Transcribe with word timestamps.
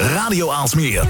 Radio 0.00 0.50
Aalsmeer. 0.50 1.08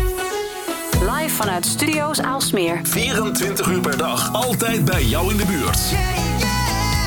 Live 1.01 1.35
vanuit 1.35 1.67
Studio's 1.67 2.21
Aalsmeer. 2.21 2.81
24 2.83 3.67
uur 3.67 3.81
per 3.81 3.97
dag. 3.97 4.33
Altijd 4.33 4.85
bij 4.85 5.05
jou 5.05 5.31
in 5.31 5.37
de 5.37 5.45
buurt. 5.45 5.79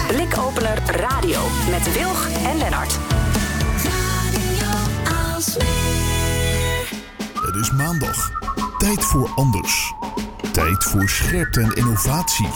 Blikopener 0.07 0.81
Radio 0.85 1.39
met 1.69 1.93
Wilg 1.93 2.27
en 2.45 2.57
Lennart. 2.57 2.97
Het 7.45 7.55
is 7.55 7.71
maandag. 7.71 8.31
Tijd 8.77 9.03
voor 9.03 9.29
anders. 9.35 9.93
Tijd 10.51 10.83
voor 10.83 11.09
scherpte 11.09 11.61
en 11.61 11.75
innovatie. 11.75 12.49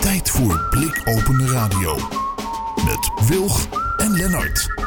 Tijd 0.00 0.30
voor 0.30 0.66
Blikopener 0.70 1.50
Radio. 1.50 1.96
Met 2.84 3.28
Wilg 3.28 3.66
en 3.96 4.12
Lennart. 4.12 4.85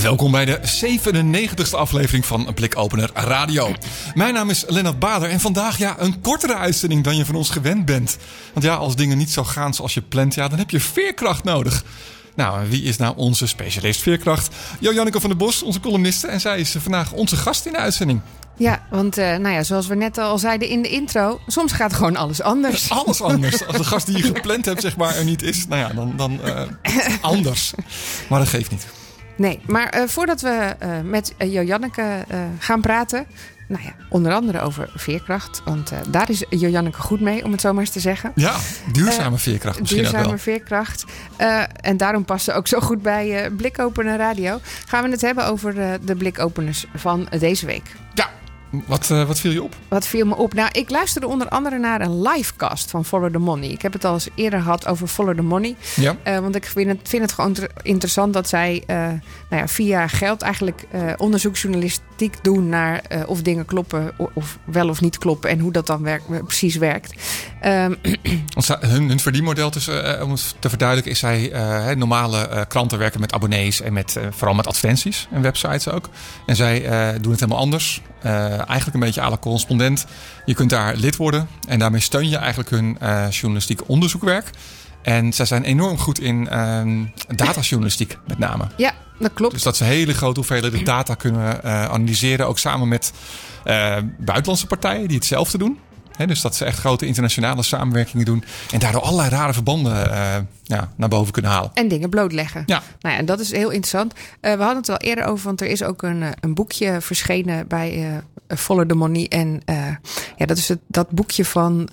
Welkom 0.00 0.30
bij 0.30 0.44
de 0.44 0.60
97e 0.60 1.76
aflevering 1.76 2.26
van 2.26 2.54
Blikopener 2.54 3.10
Radio. 3.14 3.74
Mijn 4.14 4.34
naam 4.34 4.50
is 4.50 4.64
Lennart 4.66 4.98
Bader 4.98 5.30
en 5.30 5.40
vandaag 5.40 5.78
ja, 5.78 5.94
een 5.98 6.20
kortere 6.20 6.54
uitzending 6.54 7.04
dan 7.04 7.16
je 7.16 7.24
van 7.24 7.34
ons 7.34 7.50
gewend 7.50 7.84
bent. 7.84 8.16
Want 8.52 8.64
ja, 8.64 8.74
als 8.74 8.96
dingen 8.96 9.18
niet 9.18 9.30
zo 9.30 9.44
gaan 9.44 9.74
zoals 9.74 9.94
je 9.94 10.02
plant, 10.02 10.34
ja, 10.34 10.48
dan 10.48 10.58
heb 10.58 10.70
je 10.70 10.80
veerkracht 10.80 11.44
nodig. 11.44 11.84
Nou, 12.34 12.68
wie 12.68 12.82
is 12.82 12.96
nou 12.96 13.16
onze 13.16 13.46
specialist 13.46 14.02
veerkracht? 14.02 14.54
Jo-Janneke 14.80 15.20
van 15.20 15.30
der 15.30 15.38
Bos, 15.38 15.62
onze 15.62 15.80
columniste. 15.80 16.26
En 16.26 16.40
zij 16.40 16.60
is 16.60 16.76
vandaag 16.78 17.12
onze 17.12 17.36
gast 17.36 17.66
in 17.66 17.72
de 17.72 17.78
uitzending. 17.78 18.20
Ja, 18.56 18.82
want 18.90 19.18
uh, 19.18 19.24
nou 19.24 19.54
ja, 19.54 19.62
zoals 19.62 19.86
we 19.86 19.94
net 19.94 20.18
al 20.18 20.38
zeiden 20.38 20.68
in 20.68 20.82
de 20.82 20.88
intro, 20.88 21.40
soms 21.46 21.72
gaat 21.72 21.92
gewoon 21.92 22.16
alles 22.16 22.42
anders. 22.42 22.90
Alles 22.90 23.20
anders. 23.20 23.66
Als 23.66 23.76
de 23.76 23.84
gast 23.84 24.06
die 24.06 24.16
je 24.16 24.22
gepland 24.22 24.64
hebt, 24.64 24.80
zeg 24.80 24.96
maar, 24.96 25.16
er 25.16 25.24
niet 25.24 25.42
is, 25.42 25.66
nou 25.66 25.80
ja, 25.80 25.88
dan, 25.88 26.12
dan 26.16 26.40
uh, 26.44 26.62
anders. 27.20 27.72
Maar 28.28 28.38
dat 28.38 28.48
geeft 28.48 28.70
niet. 28.70 28.86
Nee, 29.36 29.60
maar 29.66 29.98
uh, 29.98 30.08
voordat 30.08 30.40
we 30.40 30.76
met 31.04 31.34
Jo-Janneke 31.38 32.24
gaan 32.58 32.80
praten, 32.80 33.26
nou 33.72 33.84
ja, 33.84 33.92
onder 34.08 34.32
andere 34.32 34.60
over 34.60 34.90
veerkracht. 34.94 35.62
Want 35.64 35.92
uh, 35.92 35.98
daar 36.08 36.30
is 36.30 36.44
Jojanneke 36.48 37.00
goed 37.00 37.20
mee, 37.20 37.44
om 37.44 37.52
het 37.52 37.60
zo 37.60 37.72
maar 37.72 37.80
eens 37.80 37.92
te 37.92 38.00
zeggen. 38.00 38.32
Ja, 38.34 38.56
duurzame 38.92 39.38
veerkracht 39.38 39.80
misschien 39.80 40.02
duurzame 40.02 40.24
ook 40.24 40.30
wel. 40.30 40.38
veerkracht. 40.38 41.04
Uh, 41.40 41.62
en 41.80 41.96
daarom 41.96 42.24
past 42.24 42.44
ze 42.44 42.52
ook 42.52 42.66
zo 42.66 42.80
goed 42.80 43.02
bij 43.02 43.44
uh, 43.44 43.56
Blikopener 43.56 44.16
Radio. 44.16 44.60
Gaan 44.86 45.04
we 45.04 45.10
het 45.10 45.20
hebben 45.20 45.46
over 45.46 45.74
de 46.04 46.16
blikopeners 46.16 46.86
van 46.94 47.28
deze 47.38 47.66
week. 47.66 47.90
Wat, 48.86 49.08
uh, 49.10 49.26
wat 49.26 49.40
viel 49.40 49.52
je 49.52 49.62
op? 49.62 49.74
Wat 49.88 50.06
viel 50.06 50.26
me 50.26 50.36
op? 50.36 50.54
Nou, 50.54 50.68
ik 50.72 50.90
luisterde 50.90 51.26
onder 51.26 51.48
andere 51.48 51.78
naar 51.78 52.00
een 52.00 52.22
livecast 52.22 52.90
van 52.90 53.04
Follow 53.04 53.32
the 53.32 53.38
Money. 53.38 53.68
Ik 53.68 53.82
heb 53.82 53.92
het 53.92 54.04
al 54.04 54.14
eens 54.14 54.28
eerder 54.34 54.60
gehad 54.60 54.86
over 54.86 55.06
Follow 55.06 55.36
the 55.36 55.42
Money. 55.42 55.76
Ja. 55.96 56.16
Uh, 56.26 56.38
want 56.38 56.54
ik 56.54 56.64
vind 56.64 56.88
het, 56.88 57.08
vind 57.08 57.22
het 57.22 57.32
gewoon 57.32 57.56
interessant 57.82 58.32
dat 58.32 58.48
zij 58.48 58.82
uh, 58.86 58.96
nou 58.96 59.20
ja, 59.48 59.68
via 59.68 60.06
geld 60.06 60.42
eigenlijk 60.42 60.86
doen 62.42 62.68
naar 62.68 63.02
of 63.26 63.42
dingen 63.42 63.64
kloppen 63.64 64.12
of 64.34 64.58
wel 64.64 64.88
of 64.88 65.00
niet 65.00 65.18
kloppen 65.18 65.50
en 65.50 65.58
hoe 65.58 65.72
dat 65.72 65.86
dan 65.86 66.02
werkt, 66.02 66.44
precies 66.44 66.76
werkt. 66.76 67.14
Um, 67.64 67.96
hun, 68.80 69.08
hun 69.08 69.20
verdienmodel, 69.20 69.70
dus, 69.70 69.88
om 70.22 70.30
het 70.30 70.54
te 70.58 70.68
verduidelijken, 70.68 71.12
is 71.12 71.18
zij 71.18 71.52
normale 71.94 72.64
kranten 72.68 72.98
werken 72.98 73.20
met 73.20 73.32
abonnees 73.32 73.80
en 73.80 73.92
met, 73.92 74.18
vooral 74.30 74.54
met 74.54 74.66
advertenties 74.66 75.28
en 75.30 75.42
websites 75.42 75.88
ook. 75.88 76.08
En 76.46 76.56
zij 76.56 76.80
doen 77.20 77.30
het 77.30 77.40
helemaal 77.40 77.62
anders. 77.62 78.02
eigenlijk 78.22 78.94
een 78.94 79.00
beetje 79.00 79.20
à 79.20 79.30
la 79.30 79.36
correspondent. 79.36 80.06
Je 80.44 80.54
kunt 80.54 80.70
daar 80.70 80.96
lid 80.96 81.16
worden 81.16 81.48
en 81.68 81.78
daarmee 81.78 82.00
steun 82.00 82.28
je 82.28 82.36
eigenlijk 82.36 82.70
hun 82.70 82.96
journalistiek 83.30 83.88
onderzoekwerk. 83.88 84.50
En 85.02 85.32
zij 85.32 85.46
zijn 85.46 85.64
enorm 85.64 85.98
goed 85.98 86.20
in 86.20 86.48
uh, 86.52 86.82
datajournalistiek 87.36 88.18
met 88.26 88.38
name. 88.38 88.64
Ja, 88.76 88.92
dat 89.22 89.32
klopt. 89.34 89.52
Dus 89.52 89.62
dat 89.62 89.76
ze 89.76 89.84
hele 89.84 90.14
grote 90.14 90.38
hoeveelheden 90.38 90.84
data 90.84 91.14
kunnen 91.14 91.60
uh, 91.64 91.84
analyseren. 91.84 92.46
Ook 92.46 92.58
samen 92.58 92.88
met 92.88 93.12
uh, 93.64 93.96
buitenlandse 94.18 94.66
partijen 94.66 95.08
die 95.08 95.16
hetzelfde 95.16 95.58
doen. 95.58 95.78
He, 96.16 96.26
dus 96.26 96.40
dat 96.40 96.56
ze 96.56 96.64
echt 96.64 96.78
grote 96.78 97.06
internationale 97.06 97.62
samenwerkingen 97.62 98.24
doen. 98.24 98.44
En 98.72 98.78
daardoor 98.78 99.00
allerlei 99.02 99.28
rare 99.28 99.52
verbanden 99.52 99.92
uh, 99.92 100.36
ja, 100.62 100.92
naar 100.96 101.08
boven 101.08 101.32
kunnen 101.32 101.50
halen. 101.50 101.70
En 101.74 101.88
dingen 101.88 102.10
blootleggen. 102.10 102.62
Ja. 102.66 102.82
Nou 103.00 103.14
ja, 103.14 103.20
en 103.20 103.26
dat 103.26 103.40
is 103.40 103.50
heel 103.50 103.70
interessant. 103.70 104.12
Uh, 104.12 104.20
we 104.40 104.62
hadden 104.62 104.76
het 104.76 104.88
al 104.88 104.96
eerder 104.96 105.24
over, 105.24 105.44
want 105.44 105.60
er 105.60 105.66
is 105.66 105.82
ook 105.82 106.02
een, 106.02 106.24
een 106.40 106.54
boekje 106.54 107.00
verschenen 107.00 107.68
bij 107.68 108.10
uh, 108.48 108.56
Follow 108.58 108.88
the 108.88 108.94
Money. 108.94 109.26
En 109.28 109.62
ja, 110.36 110.46
dat 110.46 110.56
is 110.56 110.68
het, 110.68 110.78
dat 110.86 111.10
boekje 111.10 111.44
van, 111.44 111.88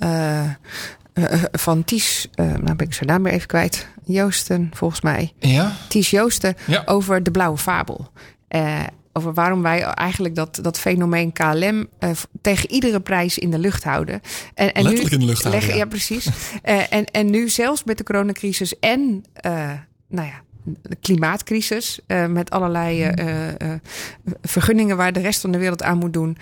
van 1.51 1.83
Ties, 1.83 2.29
nou 2.35 2.75
ben 2.75 2.87
ik 2.87 2.93
zijn 2.93 3.09
naam 3.09 3.23
weer 3.23 3.33
even 3.33 3.47
kwijt. 3.47 3.87
Joosten, 4.13 4.71
volgens 4.73 5.01
mij. 5.01 5.33
Ja. 5.39 5.75
Ties 5.87 6.09
Joosten, 6.09 6.55
ja. 6.67 6.83
over 6.85 7.23
de 7.23 7.31
blauwe 7.31 7.57
fabel 7.57 8.11
over 9.13 9.33
waarom 9.33 9.61
wij 9.61 9.81
eigenlijk 9.81 10.35
dat, 10.35 10.59
dat 10.61 10.79
fenomeen 10.79 11.33
KLM 11.33 11.87
uh, 11.99 12.09
tegen 12.41 12.71
iedere 12.71 12.99
prijs 12.99 13.37
in 13.37 13.51
de 13.51 13.59
lucht 13.59 13.83
houden. 13.83 14.21
En, 14.53 14.73
en 14.73 14.83
Letterlijk 14.83 15.09
nu, 15.09 15.15
in 15.15 15.19
de 15.19 15.25
lucht 15.25 15.43
houden. 15.43 15.61
Leggen, 15.61 15.77
ja. 15.77 15.83
ja, 15.83 15.89
precies. 15.89 16.25
uh, 16.25 16.93
en, 16.93 17.05
en 17.05 17.29
nu 17.29 17.49
zelfs 17.49 17.83
met 17.83 17.97
de 17.97 18.03
coronacrisis 18.03 18.79
en, 18.79 19.23
nou 20.07 20.27
ja, 20.27 20.41
de 20.63 20.95
klimaatcrisis, 21.01 21.99
uh, 22.07 22.25
met 22.25 22.49
allerlei 22.49 23.07
uh, 23.07 23.47
uh, 23.47 23.53
vergunningen 24.41 24.97
waar 24.97 25.13
de 25.13 25.19
rest 25.19 25.41
van 25.41 25.51
de 25.51 25.57
wereld 25.57 25.83
aan 25.83 25.97
moet 25.97 26.13
doen, 26.13 26.37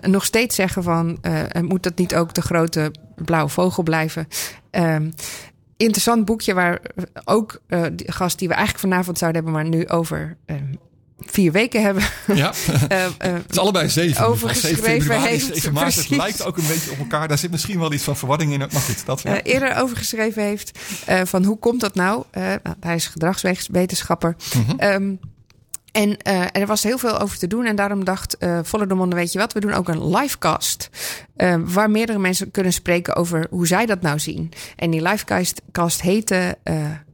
nog 0.00 0.24
steeds 0.24 0.54
zeggen 0.54 0.82
van 0.82 1.18
moet 1.60 1.82
dat 1.82 1.98
niet 1.98 2.14
ook 2.14 2.34
de 2.34 2.42
grote 2.42 2.92
blauwe 3.16 3.50
vogel 3.50 3.82
blijven? 3.82 4.28
Ehm, 5.76 5.86
interessant 5.86 6.24
boekje 6.24 6.54
waar 6.54 6.80
ook 7.24 7.60
de 7.68 8.04
gast 8.06 8.38
die 8.38 8.48
we 8.48 8.54
eigenlijk 8.54 8.84
vanavond 8.84 9.18
zouden 9.18 9.42
hebben, 9.42 9.62
maar 9.62 9.70
nu 9.70 9.88
over 9.88 10.36
vier 11.26 11.52
weken 11.52 11.82
hebben. 11.82 12.02
Ja, 12.26 12.52
uh, 12.92 12.98
uh, 13.04 13.06
het 13.18 13.50
is 13.50 13.58
allebei 13.58 13.88
zeven. 13.88 14.26
Overgeschreven 14.26 14.84
7 14.84 15.00
februari, 15.00 15.28
heeft. 15.28 15.46
7 15.46 15.72
maart. 15.72 15.94
Het 15.94 16.08
lijkt 16.08 16.44
ook 16.44 16.56
een 16.56 16.66
beetje 16.66 16.90
op 16.90 16.98
elkaar. 16.98 17.28
Daar 17.28 17.38
zit 17.38 17.50
misschien 17.50 17.78
wel 17.78 17.92
iets 17.92 18.04
van 18.04 18.16
verwarring 18.16 18.52
in. 18.52 18.58
Maar 18.58 18.70
goed, 18.70 19.06
dat, 19.06 19.22
ja. 19.22 19.34
uh, 19.34 19.40
eerder 19.42 19.76
overgeschreven 19.76 20.42
heeft 20.42 20.78
uh, 21.08 21.20
van 21.24 21.44
hoe 21.44 21.58
komt 21.58 21.80
dat 21.80 21.94
nou? 21.94 22.24
nou 22.32 22.58
hij 22.80 22.94
is 22.94 23.06
gedragswetenschapper. 23.06 24.36
Mhm. 24.54 24.58
Mm 24.58 24.78
-hmm. 24.78 24.92
um, 24.92 25.18
en 25.94 26.16
uh, 26.28 26.44
er 26.52 26.66
was 26.66 26.82
heel 26.82 26.98
veel 26.98 27.20
over 27.20 27.38
te 27.38 27.46
doen. 27.46 27.64
En 27.64 27.76
daarom 27.76 28.04
dacht 28.04 28.36
uh, 28.38 28.58
Volle 28.62 28.86
de 28.86 28.94
Monde, 28.94 29.16
weet 29.16 29.32
je 29.32 29.38
wat, 29.38 29.52
we 29.52 29.60
doen 29.60 29.72
ook 29.72 29.88
een 29.88 30.08
livecast. 30.08 30.90
Uh, 31.36 31.54
waar 31.64 31.90
meerdere 31.90 32.18
mensen 32.18 32.50
kunnen 32.50 32.72
spreken 32.72 33.16
over 33.16 33.46
hoe 33.50 33.66
zij 33.66 33.86
dat 33.86 34.00
nou 34.00 34.18
zien. 34.18 34.52
En 34.76 34.90
die 34.90 35.02
livecast 35.02 36.02
heette 36.02 36.58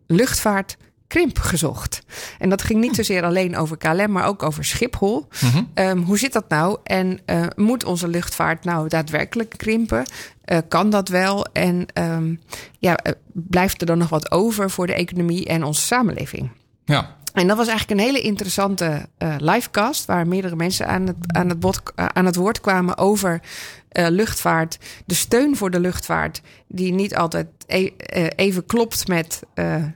Luchtvaart 0.06 0.76
krimp 1.10 1.38
gezocht. 1.38 2.02
En 2.38 2.48
dat 2.48 2.62
ging 2.62 2.80
niet 2.80 2.94
zozeer 2.94 3.24
alleen 3.24 3.56
over 3.56 3.76
KLM, 3.76 4.12
maar 4.12 4.26
ook 4.26 4.42
over 4.42 4.64
Schiphol. 4.64 5.26
Mhm. 5.40 5.46
Mm 5.46 5.68
-hmm. 5.74 5.88
um, 5.88 6.02
hoe 6.02 6.18
zit 6.18 6.32
dat 6.32 6.48
nou? 6.48 6.78
En 6.84 7.20
uh, 7.26 7.46
moet 7.56 7.84
onze 7.84 8.08
luchtvaart 8.08 8.64
nou 8.64 8.88
daadwerkelijk 8.88 9.54
krimpen? 9.56 10.04
Uh, 10.44 10.58
kan 10.68 10.90
dat 10.90 11.08
wel? 11.08 11.46
En 11.52 11.86
um, 11.94 12.40
ja, 12.78 12.98
uh, 13.06 13.12
blijft 13.32 13.80
er 13.80 13.86
dan 13.86 13.98
nog 13.98 14.08
wat 14.08 14.30
over 14.30 14.70
voor 14.70 14.86
de 14.86 14.94
economie 14.94 15.46
en 15.46 15.64
onze 15.64 15.80
samenleving? 15.80 16.50
Ja. 16.84 17.16
En 17.40 17.46
dat 17.46 17.56
was 17.56 17.68
eigenlijk 17.68 18.00
een 18.00 18.06
hele 18.06 18.20
interessante 18.20 19.08
uh, 19.18 19.34
livecast, 19.38 20.04
waar 20.04 20.26
meerdere 20.26 20.56
mensen 20.56 20.86
aan 20.86 21.06
het, 21.06 21.16
aan 21.26 21.48
het, 21.48 21.64
uh, 21.64 22.06
aan 22.06 22.26
het 22.26 22.36
woord 22.36 22.60
kwamen 22.60 22.98
over 22.98 23.32
uh, 23.32 24.06
luchtvaart. 24.08 24.78
De 25.06 25.14
steun 25.14 25.56
voor 25.56 25.70
de 25.70 25.80
luchtvaart, 25.80 26.42
die 26.68 26.92
niet 26.92 27.16
altijd 27.16 27.46
e 27.66 27.90
even 28.36 28.66
klopt 28.66 29.08
met 29.08 29.42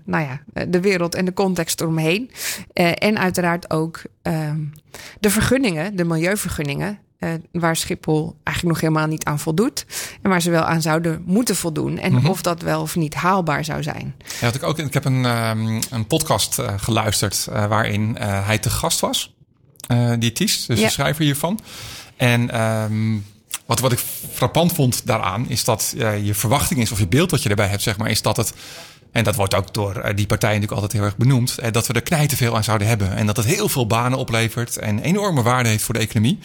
nou 0.04 0.24
ja, 0.24 0.64
de 0.68 0.80
wereld 0.80 1.14
en 1.14 1.24
de 1.24 1.32
context 1.32 1.80
eromheen. 1.80 2.30
en 2.94 3.18
uiteraard 3.18 3.70
ook 3.70 4.02
ehm, 4.22 4.60
de 5.20 5.30
vergunningen, 5.30 5.96
de 5.96 6.04
milieuvergunningen. 6.04 6.98
Uh, 7.24 7.30
waar 7.52 7.76
Schiphol 7.76 8.36
eigenlijk 8.42 8.76
nog 8.76 8.80
helemaal 8.88 9.08
niet 9.08 9.24
aan 9.24 9.38
voldoet. 9.38 9.86
En 10.22 10.30
waar 10.30 10.42
ze 10.42 10.50
wel 10.50 10.62
aan 10.62 10.82
zouden 10.82 11.22
moeten 11.26 11.56
voldoen. 11.56 11.98
En 11.98 12.04
Mhm. 12.08 12.14
mm 12.14 12.20
-hmm. 12.20 12.30
of 12.30 12.42
dat 12.42 12.62
wel 12.62 12.80
of 12.80 12.96
niet 12.96 13.14
haalbaar 13.14 13.64
zou 13.64 13.82
zijn. 13.82 14.14
Ja, 14.40 14.52
ik, 14.52 14.62
ook, 14.62 14.78
ik 14.78 14.94
heb 14.94 15.04
een, 15.04 15.24
um, 15.24 15.80
een 15.90 16.06
podcast 16.06 16.58
uh, 16.58 16.72
geluisterd 16.76 17.46
uh, 17.50 17.66
waarin 17.66 18.16
hij 18.20 18.58
te 18.58 18.70
gast 18.70 19.00
was. 19.00 19.34
die 20.18 20.32
Ties, 20.32 20.66
dus 20.66 20.78
Ja. 20.78 20.84
de 20.86 20.92
schrijver 20.92 21.24
hiervan. 21.24 21.60
En 22.16 22.60
um, 22.62 23.24
wat, 23.66 23.80
wat 23.80 23.92
ik 23.92 23.98
frappant 24.32 24.72
vond 24.72 25.06
daaraan 25.06 25.48
is 25.48 25.64
dat 25.64 25.94
je 26.22 26.34
verwachting 26.34 26.80
is, 26.80 26.92
of 26.92 26.98
je 26.98 27.06
beeld 27.08 27.30
wat 27.30 27.42
je 27.42 27.48
erbij 27.48 27.66
hebt, 27.68 27.82
zeg 27.82 27.96
maar, 27.98 28.10
is 28.10 28.22
dat 28.22 28.36
het. 28.36 28.52
En 29.12 29.24
dat 29.24 29.34
wordt 29.34 29.54
ook 29.54 29.74
door 29.74 29.96
eh, 29.96 30.16
die 30.16 30.26
partijen 30.26 30.54
natuurlijk 30.60 30.82
altijd 30.82 30.92
heel 30.92 31.02
erg 31.10 31.16
benoemd. 31.16 31.58
eh, 31.58 31.72
Dat 31.72 31.86
we 31.86 31.92
er 31.92 32.02
knijten 32.02 32.36
veel 32.36 32.56
aan 32.56 32.64
zouden 32.64 32.86
hebben. 32.88 33.14
En 33.16 33.26
dat 33.26 33.36
het 33.36 33.46
heel 33.46 33.68
veel 33.68 33.86
banen 33.86 34.18
oplevert. 34.18 34.76
En 34.76 34.98
enorme 34.98 35.42
waarde 35.42 35.68
heeft 35.68 35.84
voor 35.84 35.94
de 35.94 36.00
economie. 36.00 36.38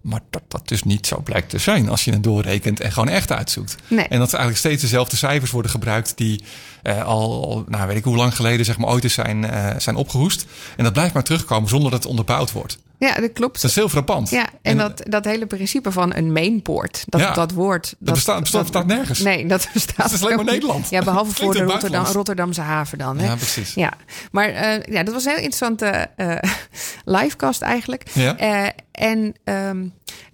Maar 0.00 0.20
dat 0.30 0.42
dat 0.48 0.68
dus 0.68 0.82
niet 0.82 1.06
zo 1.06 1.20
blijkt 1.20 1.50
te 1.50 1.58
zijn 1.58 1.88
als 1.88 2.04
je 2.04 2.12
het 2.12 2.22
doorrekent 2.22 2.80
en 2.80 2.92
gewoon 2.92 3.08
echt 3.08 3.32
uitzoekt. 3.32 3.76
Nee. 3.88 4.04
En 4.08 4.18
dat 4.18 4.28
er 4.28 4.38
eigenlijk 4.38 4.58
steeds 4.58 4.82
dezelfde 4.82 5.16
cijfers 5.16 5.50
worden 5.50 5.70
gebruikt 5.70 6.16
die 6.16 6.42
uh, 6.82 7.04
al, 7.04 7.44
al, 7.44 7.64
nou 7.68 7.86
weet 7.86 7.96
ik 7.96 8.04
hoe 8.04 8.16
lang 8.16 8.36
geleden 8.36 8.64
zeg 8.64 8.78
maar 8.78 8.88
ooit 8.88 9.04
eens 9.04 9.14
zijn, 9.14 9.44
uh, 9.44 9.70
zijn 9.78 9.96
opgehoest. 9.96 10.46
En 10.76 10.84
dat 10.84 10.92
blijft 10.92 11.14
maar 11.14 11.24
terugkomen 11.24 11.68
zonder 11.68 11.90
dat 11.90 12.02
het 12.02 12.10
onderbouwd 12.10 12.52
wordt. 12.52 12.78
Ja, 12.98 13.14
dat 13.14 13.32
klopt. 13.32 13.60
Dat 13.62 13.70
is 13.70 13.76
heel 13.76 13.88
frappant. 13.88 14.30
Ja, 14.30 14.46
en, 14.62 14.76
dat, 14.76 15.02
dat 15.08 15.24
hele 15.24 15.46
principe 15.46 15.92
van 15.92 16.14
een 16.14 16.32
mainport, 16.32 17.04
dat, 17.06 17.20
Ja. 17.20 17.32
dat 17.32 17.52
woord... 17.52 17.94
Dat, 17.98 18.14
bestaat- 18.14 18.40
bestaat- 18.40 18.62
bestaat 18.62 18.86
nergens. 18.86 19.18
Nee, 19.20 19.46
dat 19.46 19.68
bestaat 19.72 19.96
Dat 20.10 20.12
is 20.12 20.22
alleen 20.24 20.36
maar. 20.36 20.44
Nederland. 20.44 20.88
Ja, 20.90 21.02
behalve 21.02 21.34
voor 21.34 21.52
de 21.52 21.62
Rotterdam. 21.62 22.04
Rotterdamse 22.04 22.60
haven 22.60 22.98
dan. 22.98 23.18
Hè? 23.18 23.26
Ja, 23.26 23.36
precies. 23.36 23.74
Ja, 23.74 23.92
maar 24.32 24.48
eh, 24.48 24.94
ja, 24.94 25.02
dat 25.02 25.14
was 25.14 25.24
een 25.24 25.30
heel 25.30 25.42
interessante 25.42 25.86
eh 26.16 26.36
livecast 27.04 27.62
eigenlijk. 27.62 28.02
Ja. 28.12 28.36
Eh, 28.36 28.68
en 28.92 29.34
ehm, 29.44 29.86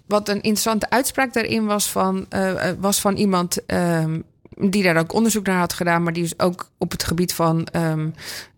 wat 0.07 0.29
een 0.29 0.35
interessante 0.41 0.89
uitspraak 0.89 1.33
daarin 1.33 1.65
was 1.65 1.87
van, 1.89 2.27
was 2.79 2.99
van 2.99 3.15
iemand 3.15 3.65
ehm, 3.65 4.19
die 4.57 4.83
daar 4.83 4.97
ook 4.97 5.13
onderzoek 5.13 5.45
naar 5.45 5.59
had 5.59 5.73
gedaan, 5.73 6.03
maar 6.03 6.13
die 6.13 6.23
dus 6.23 6.39
ook 6.39 6.69
op 6.77 6.91
het 6.91 7.03
gebied 7.03 7.33
van 7.33 7.65
ehm, 7.71 8.09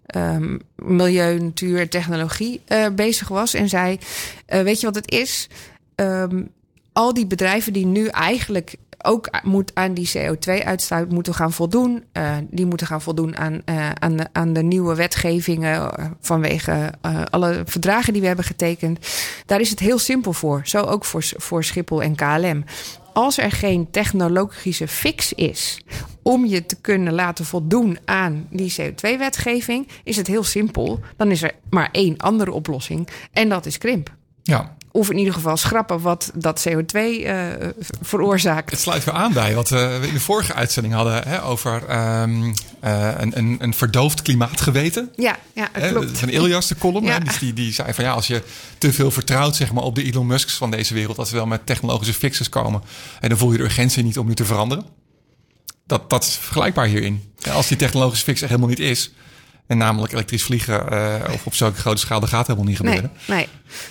ehm, 0.07 0.57
milieu, 0.75 1.39
natuur 1.39 1.79
en 1.79 1.89
technologie 1.89 2.61
eh, 2.65 2.85
bezig 2.95 3.27
was. 3.27 3.53
En 3.53 3.69
zei: 3.69 3.97
eh, 4.45 4.61
Weet 4.61 4.79
je 4.79 4.85
wat 4.85 4.95
het 4.95 5.11
is? 5.11 5.49
Ehm, 5.95 6.43
al 6.93 7.13
die 7.13 7.27
bedrijven 7.27 7.73
die 7.73 7.85
nu 7.85 8.07
eigenlijk 8.07 8.75
ook 9.01 9.29
moet 9.43 9.71
aan 9.73 9.93
die 9.93 10.11
CO2-uitstoot 10.17 11.09
moeten 11.09 11.33
gaan 11.33 11.53
voldoen. 11.53 12.03
eh, 12.11 12.35
die 12.49 12.65
moeten 12.65 12.87
gaan 12.87 13.01
voldoen 13.01 13.37
aan, 13.37 13.61
aan, 13.99 14.15
de, 14.15 14.27
aan 14.31 14.53
de 14.53 14.63
nieuwe 14.63 14.95
wetgevingen 14.95 15.91
vanwege 16.21 16.93
alle 17.29 17.61
verdragen 17.65 18.13
die 18.13 18.21
we 18.21 18.27
hebben 18.27 18.45
getekend. 18.45 18.99
Daar 19.45 19.59
is 19.59 19.69
het 19.69 19.79
heel 19.79 19.99
simpel 19.99 20.33
voor. 20.33 20.61
Zo 20.63 20.81
ook 20.81 21.05
voor, 21.05 21.23
voor 21.35 21.63
Schiphol 21.63 22.01
en 22.01 22.15
KLM. 22.15 22.63
Als 23.13 23.37
er 23.37 23.51
geen 23.51 23.91
technologische 23.91 24.87
fix 24.87 25.33
is 25.33 25.81
om 26.27 26.45
je 26.45 26.65
te 26.65 26.75
kunnen 26.81 27.13
laten 27.13 27.45
voldoen 27.45 27.97
aan 28.05 28.47
die 28.49 28.73
CO2-wetgeving, 28.81 29.87
is 30.03 30.17
het 30.17 30.27
heel 30.27 30.43
simpel. 30.43 30.99
Dan 31.17 31.31
is 31.31 31.43
er 31.43 31.51
maar 31.69 31.89
één 31.91 32.17
andere 32.17 32.51
oplossing 32.51 33.07
en 33.33 33.49
dat 33.49 33.65
is 33.65 33.77
krimp. 33.77 34.15
Ja, 34.43 34.75
Of 34.91 35.09
in 35.09 35.17
ieder 35.17 35.33
geval 35.33 35.57
schrappen 35.57 36.01
wat 36.01 36.31
dat 36.35 36.67
CO2 36.69 36.93
eh, 36.93 37.45
veroorzaakt. 38.01 38.71
het 38.71 38.79
sluit 38.79 39.03
weer 39.03 39.13
aan 39.13 39.33
bij 39.33 39.55
wat 39.55 39.71
eh, 39.71 39.99
we 39.99 40.07
in 40.07 40.13
de 40.13 40.19
vorige 40.19 40.53
uitzending 40.53 40.93
hadden 40.93 41.27
hè, 41.27 41.43
over 41.43 41.85
ehm, 41.87 42.53
eh, 42.79 43.11
een, 43.17 43.37
een, 43.37 43.55
een 43.59 43.73
verdoofd 43.73 44.21
klimaatgeweten. 44.21 45.11
Ja, 45.15 45.37
ja 45.53 45.69
Hè, 45.71 45.89
klopt. 45.89 46.17
Van 46.17 46.29
Ilias, 46.29 46.67
de 46.67 46.75
column. 46.75 47.05
Ja. 47.05 47.13
hè, 47.13 47.19
dus 47.19 47.39
die, 47.39 47.53
die 47.53 47.73
zei 47.73 47.93
van 47.93 48.03
ja, 48.03 48.11
als 48.11 48.27
je 48.27 48.43
te 48.77 48.93
veel 48.93 49.11
vertrouwt 49.11 49.55
zeg 49.55 49.71
maar, 49.73 49.83
op 49.83 49.95
de 49.95 50.03
Elon 50.03 50.27
Musks 50.27 50.53
van 50.53 50.71
deze 50.71 50.93
wereld, 50.93 51.15
dat 51.15 51.27
ze 51.27 51.35
wel 51.35 51.45
met 51.45 51.65
technologische 51.65 52.13
fixes 52.13 52.49
komen. 52.49 52.81
En 53.19 53.29
dan 53.29 53.37
voel 53.37 53.51
je 53.51 53.57
de 53.57 53.63
urgentie 53.63 54.03
niet 54.03 54.17
om 54.17 54.27
nu 54.27 54.35
te 54.35 54.45
veranderen. 54.45 54.96
Dat, 55.87 56.09
dat 56.09 56.23
is 56.23 56.35
vergelijkbaar 56.35 56.85
hierin. 56.85 57.33
Als 57.51 57.67
die 57.67 57.77
technologische 57.77 58.23
fix 58.23 58.41
er 58.41 58.47
helemaal 58.47 58.69
niet 58.69 58.79
is, 58.79 59.11
en 59.67 59.77
namelijk 59.77 60.13
elektrisch 60.13 60.43
vliegen 60.43 60.89
eh, 60.89 61.33
of 61.33 61.45
op 61.45 61.53
zulke 61.53 61.79
grote 61.79 61.99
schaal, 61.99 62.19
dat 62.19 62.29
gaat 62.29 62.47
helemaal 62.47 62.67
niet 62.67 62.77
gebeuren. 62.77 63.11
nee. 63.27 63.47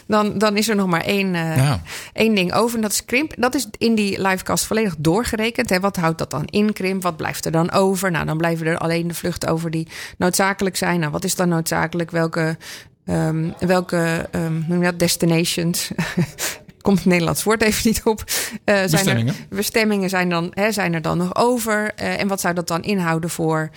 Dan, 0.06 0.38
dan 0.38 0.56
is 0.56 0.68
er 0.68 0.76
nog 0.76 0.86
maar 0.86 1.00
één, 1.00 1.34
eh, 1.34 1.56
Ja. 1.56 1.82
één 2.12 2.34
ding 2.34 2.52
over. 2.54 2.76
En 2.76 2.82
dat 2.82 2.92
is 2.92 3.04
krimp. 3.04 3.32
Dat 3.36 3.54
is 3.54 3.66
in 3.78 3.94
die 3.94 4.20
livecast 4.22 4.64
volledig 4.64 4.94
doorgerekend. 4.98 5.70
Hè. 5.70 5.80
Wat 5.80 5.96
houdt 5.96 6.18
dat 6.18 6.30
dan 6.30 6.44
in 6.44 6.72
krimp? 6.72 7.02
Wat 7.02 7.16
blijft 7.16 7.44
er 7.44 7.52
dan 7.52 7.70
over? 7.72 8.10
Nou, 8.10 8.26
dan 8.26 8.36
blijven 8.36 8.66
er 8.66 8.78
alleen 8.78 9.08
de 9.08 9.14
vluchten 9.14 9.48
over 9.48 9.70
die 9.70 9.88
noodzakelijk 10.18 10.76
zijn. 10.76 11.00
Nou, 11.00 11.12
wat 11.12 11.24
is 11.24 11.34
dan 11.34 11.48
noodzakelijk? 11.48 12.10
Welke, 12.10 12.56
ehm, 13.04 13.50
welke 13.58 14.28
ehm, 14.30 14.52
hoe 14.52 14.64
noem 14.68 14.78
je 14.78 14.90
dat? 14.90 14.98
destinations? 14.98 15.90
Komt 16.86 16.98
het 16.98 17.06
Nederlands 17.06 17.42
woord 17.42 17.62
even 17.62 17.82
niet 17.84 18.02
op. 18.04 18.24
Eh, 18.64 18.74
zijn 18.74 18.90
Bestemmingen. 18.90 19.34
Er, 19.50 19.56
bestemmingen 19.56 20.08
zijn, 20.08 20.28
dan, 20.28 20.50
hè, 20.54 20.72
zijn 20.72 20.94
er 20.94 21.02
dan 21.02 21.18
nog 21.18 21.36
over. 21.36 21.94
Eh, 21.94 22.20
en 22.20 22.28
wat 22.28 22.40
zou 22.40 22.54
dat 22.54 22.68
dan 22.68 22.82
inhouden 22.82 23.30
voor, 23.30 23.70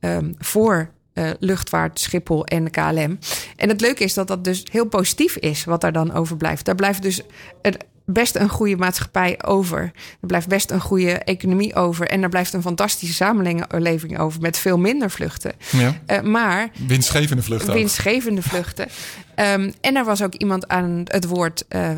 ehm, 0.00 0.32
voor 0.38 0.90
eh, 1.12 1.30
luchtvaart, 1.38 2.00
Schiphol 2.00 2.44
en 2.44 2.64
de 2.64 2.70
KLM? 2.70 3.18
En 3.56 3.68
het 3.68 3.80
leuke 3.80 4.04
is 4.04 4.14
dat 4.14 4.28
dat 4.28 4.44
dus 4.44 4.64
heel 4.70 4.84
positief 4.84 5.36
is 5.36 5.64
wat 5.64 5.80
daar 5.80 5.92
dan 5.92 6.12
overblijft. 6.12 6.64
Daar 6.64 6.74
blijft 6.74 7.02
dus 7.02 7.20
het 7.62 7.84
best 8.06 8.36
een 8.36 8.48
goede 8.48 8.76
maatschappij 8.76 9.38
over. 9.44 9.80
Er 10.20 10.26
blijft 10.26 10.48
best 10.48 10.70
een 10.70 10.80
goede 10.80 11.12
economie 11.12 11.74
over. 11.74 12.06
En 12.06 12.22
er 12.22 12.28
blijft 12.28 12.52
een 12.52 12.62
fantastische 12.62 13.14
samenleving 13.14 14.18
over 14.18 14.40
met 14.40 14.58
veel 14.58 14.78
minder 14.78 15.10
vluchten. 15.10 15.52
Ja. 15.70 16.00
Eh, 16.06 16.20
maar 16.20 16.70
Winstgevende 16.86 17.42
vluchten. 17.42 17.68
ook. 17.68 17.74
winstgevende 17.74 18.42
vluchten. 18.42 18.86
Ehm, 19.36 19.70
en 19.80 19.96
er 19.96 20.04
was 20.04 20.22
ook 20.22 20.34
iemand 20.34 20.68
aan 20.68 21.02
het 21.04 21.26
woord 21.26 21.64
eh, 21.68 21.90
eh, 21.90 21.96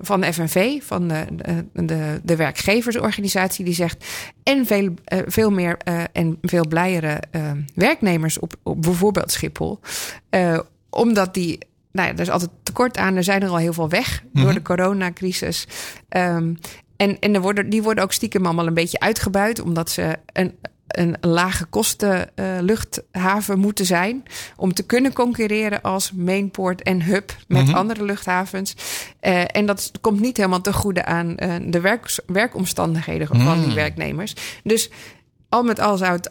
van 0.00 0.20
de 0.20 0.32
FNV, 0.32 0.82
van 0.82 1.08
de, 1.08 1.24
de, 1.72 2.20
de, 2.22 2.36
werkgeversorganisatie, 2.36 3.64
die 3.64 3.74
zegt. 3.74 4.04
En 4.42 4.66
veel, 4.66 4.94
eh, 5.04 5.18
veel 5.26 5.50
meer 5.50 5.76
eh, 5.78 6.02
en 6.12 6.38
veel 6.42 6.66
blijere 6.68 7.22
eh, 7.30 7.50
werknemers 7.74 8.38
op, 8.38 8.54
op 8.62 8.82
bijvoorbeeld 8.82 9.32
Schiphol. 9.32 9.80
Eh, 10.30 10.58
omdat 10.90 11.34
die. 11.34 11.58
Nou 11.92 12.08
ja, 12.08 12.14
er 12.14 12.20
is 12.20 12.30
altijd 12.30 12.50
tekort 12.62 12.96
aan. 12.96 13.16
Er 13.16 13.24
zijn 13.24 13.42
er 13.42 13.48
al 13.48 13.56
heel 13.56 13.72
veel 13.72 13.88
weg 13.88 14.22
door 14.32 14.52
de 14.54 14.62
coronacrisis. 14.62 15.66
Ehm, 16.08 16.54
en 16.96 17.18
en 17.20 17.34
er 17.34 17.40
worden, 17.40 17.68
die 17.70 17.82
worden 17.82 18.04
ook 18.04 18.12
stiekem 18.12 18.44
allemaal 18.46 18.66
een 18.66 18.74
beetje 18.74 19.00
uitgebuit, 19.00 19.60
omdat 19.60 19.90
ze 19.90 20.16
een, 20.32 20.54
een 20.86 21.16
lage 21.20 21.64
kosten 21.64 22.36
eh, 22.36 22.44
luchthaven 22.60 23.58
moeten 23.58 23.86
zijn. 23.86 24.22
Om 24.56 24.74
te 24.74 24.82
kunnen 24.82 25.12
concurreren 25.12 25.82
als 25.82 26.12
mainport 26.12 26.82
en 26.82 27.02
hub 27.02 27.36
met 27.48 27.66
Mhm. 27.66 27.74
andere 27.76 28.04
luchthavens. 28.04 28.74
Eh, 29.20 29.42
en 29.56 29.66
dat 29.66 29.90
komt 30.00 30.20
niet 30.20 30.36
helemaal 30.36 30.60
ten 30.60 30.72
goede 30.74 31.04
aan 31.04 31.36
eh, 31.36 31.54
de 31.66 31.80
werk, 31.80 32.18
werkomstandigheden 32.26 33.26
van 33.26 33.58
die 33.58 33.68
Mm. 33.68 33.74
werknemers. 33.74 34.34
Dus 34.64 34.90
al 35.48 35.62
met 35.62 35.80
al 35.80 35.96
zou 35.96 36.12
het. 36.12 36.30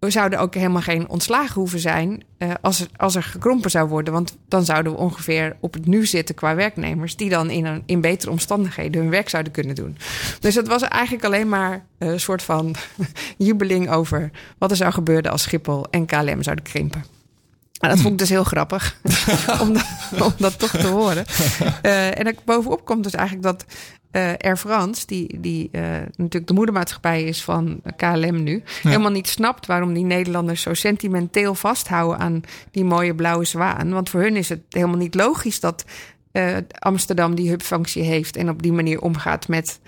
We 0.00 0.10
zouden 0.10 0.38
ook 0.38 0.54
helemaal 0.54 0.82
geen 0.82 1.08
ontslagen 1.08 1.54
hoeven 1.54 1.80
zijn 1.80 2.24
eh, 2.38 2.50
als, 2.60 2.80
er, 2.80 2.88
als 2.96 3.14
er 3.14 3.22
gekrompen 3.22 3.70
zou 3.70 3.88
worden. 3.88 4.12
Want 4.12 4.36
dan 4.48 4.64
zouden 4.64 4.92
we 4.92 4.98
ongeveer 4.98 5.56
op 5.60 5.74
het 5.74 5.86
nu 5.86 6.06
zitten 6.06 6.34
qua 6.34 6.54
werknemers... 6.54 7.16
die 7.16 7.28
dan 7.28 7.50
in, 7.50 7.64
een, 7.64 7.82
in 7.86 8.00
betere 8.00 8.30
omstandigheden 8.30 9.00
hun 9.00 9.10
werk 9.10 9.28
zouden 9.28 9.52
kunnen 9.52 9.74
doen. 9.74 9.96
Dus 10.40 10.54
het 10.54 10.68
was 10.68 10.82
eigenlijk 10.82 11.24
alleen 11.24 11.48
maar 11.48 11.84
eh, 11.98 12.08
een 12.08 12.20
soort 12.20 12.42
van 12.42 12.74
jubeling 13.36 13.90
over... 13.90 14.30
wat 14.58 14.70
er 14.70 14.76
zou 14.76 14.92
gebeuren 14.92 15.30
als 15.30 15.42
Schiphol 15.42 15.86
en 15.90 16.06
KLM 16.06 16.42
zouden 16.42 16.64
krimpen. 16.64 17.04
Nou, 17.80 17.92
dat 17.94 18.02
vond 18.02 18.12
ik 18.12 18.18
dus 18.18 18.28
heel 18.28 18.44
grappig 18.44 18.96
om, 19.62 19.72
dat, 19.72 19.86
om 20.22 20.32
dat 20.36 20.58
toch 20.58 20.70
te 20.70 20.86
horen. 20.86 21.24
Eh, 21.82 22.18
en 22.18 22.36
bovenop 22.44 22.84
komt 22.84 23.04
dus 23.04 23.14
eigenlijk 23.14 23.46
dat 23.46 23.64
eh 24.10 24.32
Air 24.38 24.56
France, 24.56 25.06
die, 25.06 25.40
die 25.40 25.68
eh, 25.72 25.82
natuurlijk 26.16 26.46
de 26.46 26.54
moedermaatschappij 26.54 27.22
is 27.22 27.42
van 27.42 27.80
KLM 27.96 28.42
nu, 28.42 28.62
helemaal 28.82 29.10
niet 29.10 29.28
snapt 29.28 29.66
waarom 29.66 29.94
die 29.94 30.04
Nederlanders 30.04 30.62
zo 30.62 30.74
sentimenteel 30.74 31.54
vasthouden 31.54 32.18
aan 32.18 32.40
die 32.70 32.84
mooie 32.84 33.14
blauwe 33.14 33.44
zwaan. 33.44 33.92
Want 33.92 34.10
voor 34.10 34.20
hun 34.20 34.36
is 34.36 34.48
het 34.48 34.60
helemaal 34.68 34.96
niet 34.96 35.14
logisch 35.14 35.60
dat 35.60 35.84
eh, 36.32 36.56
Amsterdam 36.78 37.34
die 37.34 37.48
hubfunctie 37.48 38.02
heeft 38.02 38.36
en 38.36 38.48
op 38.48 38.62
die 38.62 38.72
manier 38.72 39.00
omgaat 39.00 39.48
met. 39.48 39.80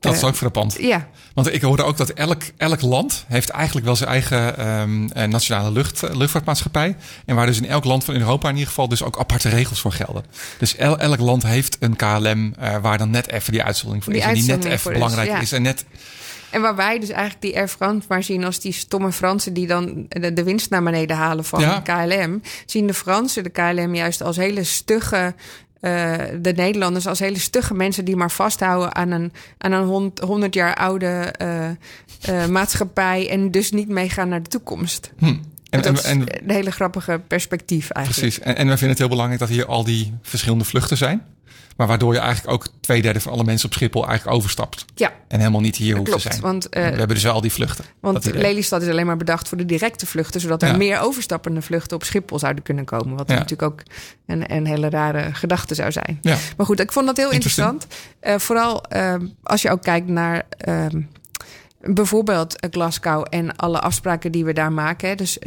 Dat 0.00 0.12
eh, 0.12 0.18
is 0.18 0.24
ook 0.24 0.36
frappant. 0.36 0.76
Ja, 0.80 1.08
Want 1.34 1.54
ik 1.54 1.62
hoorde 1.62 1.82
ook 1.82 1.96
dat 1.96 2.10
elk, 2.10 2.42
elk 2.56 2.80
land 2.80 3.24
heeft 3.28 3.48
eigenlijk 3.48 3.86
wel 3.86 3.96
zijn 3.96 4.10
eigen 4.10 4.58
ehm, 4.58 5.08
eh, 5.08 5.28
nationale 5.28 5.70
lucht, 5.70 6.02
eh, 6.02 6.14
luchtvaartmaatschappij. 6.16 6.96
En 7.26 7.34
waar 7.36 7.46
dus 7.46 7.56
in 7.60 7.66
elk 7.66 7.84
land 7.84 8.04
van 8.04 8.14
Europa 8.14 8.46
in 8.48 8.54
ieder 8.54 8.68
geval 8.68 8.88
dus 8.88 9.02
ook 9.02 9.18
aparte 9.18 9.48
regels 9.48 9.80
voor 9.80 9.92
gelden. 9.92 10.24
Dus 10.58 10.76
el- 10.76 10.98
elk 10.98 11.18
land 11.18 11.42
heeft 11.42 11.76
een 11.80 11.96
KLM 11.96 12.54
waar 12.82 12.98
dan 12.98 13.10
net 13.10 13.30
even 13.30 13.52
die 13.52 13.62
uitzondering 13.62 14.04
voor 14.04 14.12
Die 14.12 14.22
is. 14.22 14.28
En 14.28 14.34
die 14.34 14.44
net 14.46 14.64
even 14.64 14.90
is, 14.90 14.98
belangrijk 14.98 15.28
ja. 15.28 15.40
is. 15.40 15.52
En 15.52 15.62
net, 15.62 15.84
En 16.50 16.60
waar 16.60 16.76
wij 16.76 16.98
dus 16.98 17.08
eigenlijk 17.08 17.42
die 17.42 17.56
Air 17.56 17.68
France 17.68 18.06
maar 18.08 18.22
zien 18.22 18.44
als 18.44 18.60
die 18.60 18.72
stomme 18.72 19.12
Fransen 19.12 19.52
die 19.52 19.66
dan 19.66 20.06
de, 20.08 20.32
de 20.32 20.42
winst 20.42 20.70
naar 20.70 20.82
beneden 20.82 21.16
halen 21.16 21.44
van 21.44 21.60
Ja. 21.60 21.80
KLM, 21.80 22.42
zien 22.66 22.86
de 22.86 22.94
Fransen 22.94 23.42
de 23.42 23.50
KLM 23.50 23.94
juist 23.94 24.22
als 24.22 24.36
hele 24.36 24.64
stugge. 24.64 25.34
Eh, 25.80 26.14
de 26.40 26.52
Nederlanders 26.52 27.06
als 27.06 27.18
hele 27.18 27.38
stugge 27.38 27.74
mensen 27.74 28.04
die 28.04 28.16
maar 28.16 28.30
vasthouden 28.30 28.94
aan 28.94 29.10
een, 29.10 29.32
aan 29.58 29.72
een 29.72 29.84
hond- 29.84 30.18
100 30.18 30.54
jaar 30.54 30.74
oude 30.74 31.06
eh, 31.06 31.68
eh, 31.68 32.48
maatschappij 32.48 33.30
en 33.30 33.50
dus 33.50 33.70
niet 33.70 33.88
meegaan 33.88 34.28
naar 34.28 34.42
de 34.42 34.48
toekomst. 34.48 35.12
hm. 35.18 35.34
En, 35.70 35.82
dat 35.82 35.86
en, 35.86 35.94
is 35.94 36.02
en, 36.02 36.20
een 36.44 36.50
hele 36.50 36.70
grappige 36.70 37.20
perspectief 37.26 37.90
eigenlijk. 37.90 38.32
precies. 38.32 38.44
En, 38.44 38.56
en 38.56 38.64
we 38.66 38.70
vinden 38.70 38.88
het 38.88 38.98
heel 38.98 39.08
belangrijk 39.08 39.40
dat 39.40 39.48
hier 39.48 39.66
al 39.66 39.84
die 39.84 40.14
verschillende 40.22 40.64
vluchten 40.64 40.96
zijn. 40.96 41.22
Maar 41.78 41.86
waardoor 41.86 42.12
je 42.14 42.18
eigenlijk 42.18 42.52
ook 42.52 42.66
twee 42.80 43.02
derde 43.02 43.20
van 43.20 43.32
alle 43.32 43.44
mensen 43.44 43.68
op 43.68 43.74
Schiphol 43.74 44.06
eigenlijk 44.06 44.36
overstapt. 44.36 44.84
Ja, 44.94 45.12
En 45.28 45.38
helemaal 45.38 45.60
niet 45.60 45.76
hier 45.76 45.96
hoeft 45.96 46.12
te 46.12 46.18
zijn. 46.18 46.40
Want, 46.40 46.68
eh, 46.68 46.82
we 46.82 46.88
hebben 46.88 47.08
dus 47.08 47.22
wel 47.22 47.32
al 47.32 47.40
die 47.40 47.52
vluchten. 47.52 47.84
Want. 48.00 48.24
Lelystad 48.34 48.82
is 48.82 48.88
alleen 48.88 49.06
maar 49.06 49.16
bedacht 49.16 49.48
voor 49.48 49.58
de 49.58 49.64
directe 49.66 50.06
vluchten, 50.06 50.40
zodat 50.40 50.62
er 50.62 50.68
Ja. 50.68 50.76
meer 50.76 51.00
overstappende 51.00 51.62
vluchten 51.62 51.96
op 51.96 52.04
Schiphol 52.04 52.38
zouden 52.38 52.62
kunnen 52.62 52.84
komen. 52.84 53.16
Wat 53.16 53.28
Ja. 53.28 53.34
natuurlijk 53.34 53.62
ook 53.72 53.82
een, 54.26 54.52
een 54.54 54.66
hele 54.66 54.88
rare 54.88 55.34
gedachte 55.34 55.74
zou 55.74 55.92
zijn. 55.92 56.18
Ja. 56.22 56.36
Maar 56.56 56.66
goed, 56.66 56.80
ik 56.80 56.92
vond 56.92 57.06
dat 57.06 57.16
heel 57.16 57.30
interessant. 57.30 57.86
Eh, 58.20 58.38
vooral 58.38 58.82
ehm, 58.82 59.26
als 59.42 59.62
je 59.62 59.70
ook 59.70 59.82
kijkt 59.82 60.08
naar 60.08 60.42
ehm, 60.58 61.00
bijvoorbeeld 61.80 62.60
eh, 62.60 62.70
Glasgow 62.70 63.26
en 63.30 63.56
alle 63.56 63.80
afspraken 63.80 64.32
die 64.32 64.44
we 64.44 64.52
daar 64.52 64.72
maken. 64.72 65.16
Dus 65.16 65.38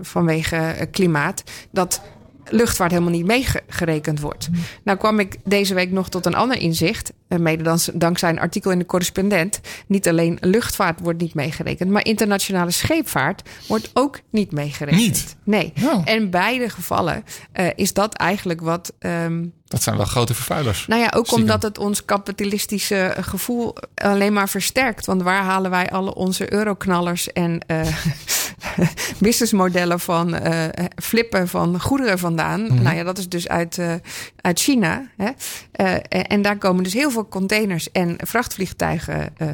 vanwege 0.00 0.88
klimaat. 0.90 1.42
Dat 1.70 2.00
luchtvaart 2.50 2.90
helemaal 2.90 3.12
niet 3.12 3.26
meegerekend 3.26 4.20
wordt. 4.20 4.48
Nou 4.84 4.98
kwam 4.98 5.18
ik 5.18 5.36
deze 5.44 5.74
week 5.74 5.90
nog 5.90 6.08
tot 6.08 6.26
een 6.26 6.34
ander 6.34 6.58
inzicht. 6.58 7.12
eh, 7.28 7.38
Mede 7.38 7.62
dan, 7.62 7.78
dankzij 7.94 8.30
een 8.30 8.38
artikel 8.40 8.70
in 8.70 8.78
de 8.78 8.86
correspondent. 8.86 9.60
Niet 9.86 10.08
alleen 10.08 10.38
luchtvaart 10.40 11.00
wordt 11.00 11.20
niet 11.20 11.34
meegerekend, 11.34 11.90
maar 11.90 12.04
internationale 12.04 12.70
scheepvaart 12.70 13.48
wordt 13.68 13.90
ook 13.94 14.20
niet 14.30 14.52
meegerekend. 14.52 15.00
Niet? 15.00 15.36
Nee. 15.44 15.72
Oh. 15.84 16.02
En 16.04 16.16
in 16.16 16.30
beide 16.30 16.68
gevallen 16.68 17.24
eh, 17.52 17.66
is 17.74 17.92
dat 17.92 18.14
eigenlijk 18.14 18.60
wat. 18.60 18.92
ehm, 18.98 19.44
Dat 19.70 19.82
zijn 19.82 19.96
wel 19.96 20.04
grote 20.06 20.34
vervuilers. 20.34 20.86
nou 20.86 21.00
ja, 21.00 21.06
ook 21.14 21.26
Stiekem. 21.26 21.38
omdat 21.46 21.62
het 21.62 21.78
ons 21.78 22.04
kapitalistische 22.04 23.16
gevoel 23.20 23.74
alleen 23.94 24.32
maar 24.32 24.48
versterkt. 24.48 25.06
Want 25.06 25.22
waar 25.22 25.42
halen 25.42 25.70
wij 25.70 25.90
alle 25.90 26.14
onze 26.14 26.52
euroknallers 26.52 27.32
en 27.32 27.60
eh 27.66 27.86
businessmodellen 29.18 30.00
van 30.00 30.34
eh, 30.34 30.84
flippen 30.96 31.48
van 31.48 31.80
goederen 31.80 32.18
vandaan? 32.18 32.62
Mhm. 32.62 32.82
Nou 32.82 32.96
ja, 32.96 33.04
dat 33.04 33.18
is 33.18 33.28
dus 33.28 33.48
uit, 33.48 33.78
eh, 33.78 33.94
uit 34.40 34.60
China. 34.60 35.06
Hè? 35.16 35.30
Eh, 35.72 35.96
en 36.32 36.42
daar 36.42 36.56
komen 36.58 36.84
dus 36.84 36.92
heel 36.92 37.10
veel 37.10 37.28
containers 37.28 37.90
en 37.92 38.16
vrachtvliegtuigen. 38.18 39.30
eh, 39.36 39.48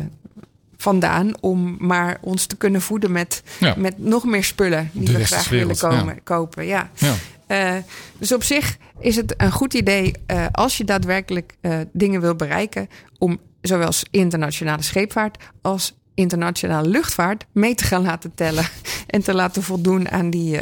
Vandaan 0.79 1.33
om 1.41 1.77
maar 1.79 2.19
ons 2.21 2.47
te 2.47 2.57
kunnen 2.57 2.81
voeden 2.83 3.13
met, 3.13 3.43
Ja. 3.61 3.75
met 3.77 3.99
nog 3.99 4.25
meer 4.25 4.45
spullen 4.45 4.91
die 4.93 5.05
De 5.13 5.19
we 5.19 5.25
graag 5.25 5.49
willen 5.49 5.77
komen, 5.79 6.15
ja. 6.15 6.21
kopen. 6.25 6.67
Ja. 6.67 6.91
Ja. 6.95 7.15
Eh, 7.47 7.77
dus 8.19 8.33
op 8.33 8.43
zich 8.43 8.77
is 8.99 9.17
het 9.17 9.35
een 9.37 9.53
goed 9.53 9.75
idee 9.75 10.15
eh, 10.27 10.47
als 10.53 10.77
je 10.77 10.85
daadwerkelijk 10.85 11.57
eh, 11.61 11.79
dingen 11.93 12.21
wil 12.21 12.35
bereiken 12.35 12.89
om 13.19 13.41
zowel 13.61 13.91
internationale 14.11 14.83
scheepvaart 14.83 15.45
als 15.63 15.95
internationale 16.15 16.89
luchtvaart 16.89 17.47
mee 17.53 17.75
te 17.75 17.85
gaan 17.85 18.03
laten 18.03 18.35
tellen 18.35 18.67
en 19.07 19.23
te 19.23 19.35
laten 19.35 19.63
voldoen 19.63 20.11
aan 20.11 20.31
die, 20.31 20.61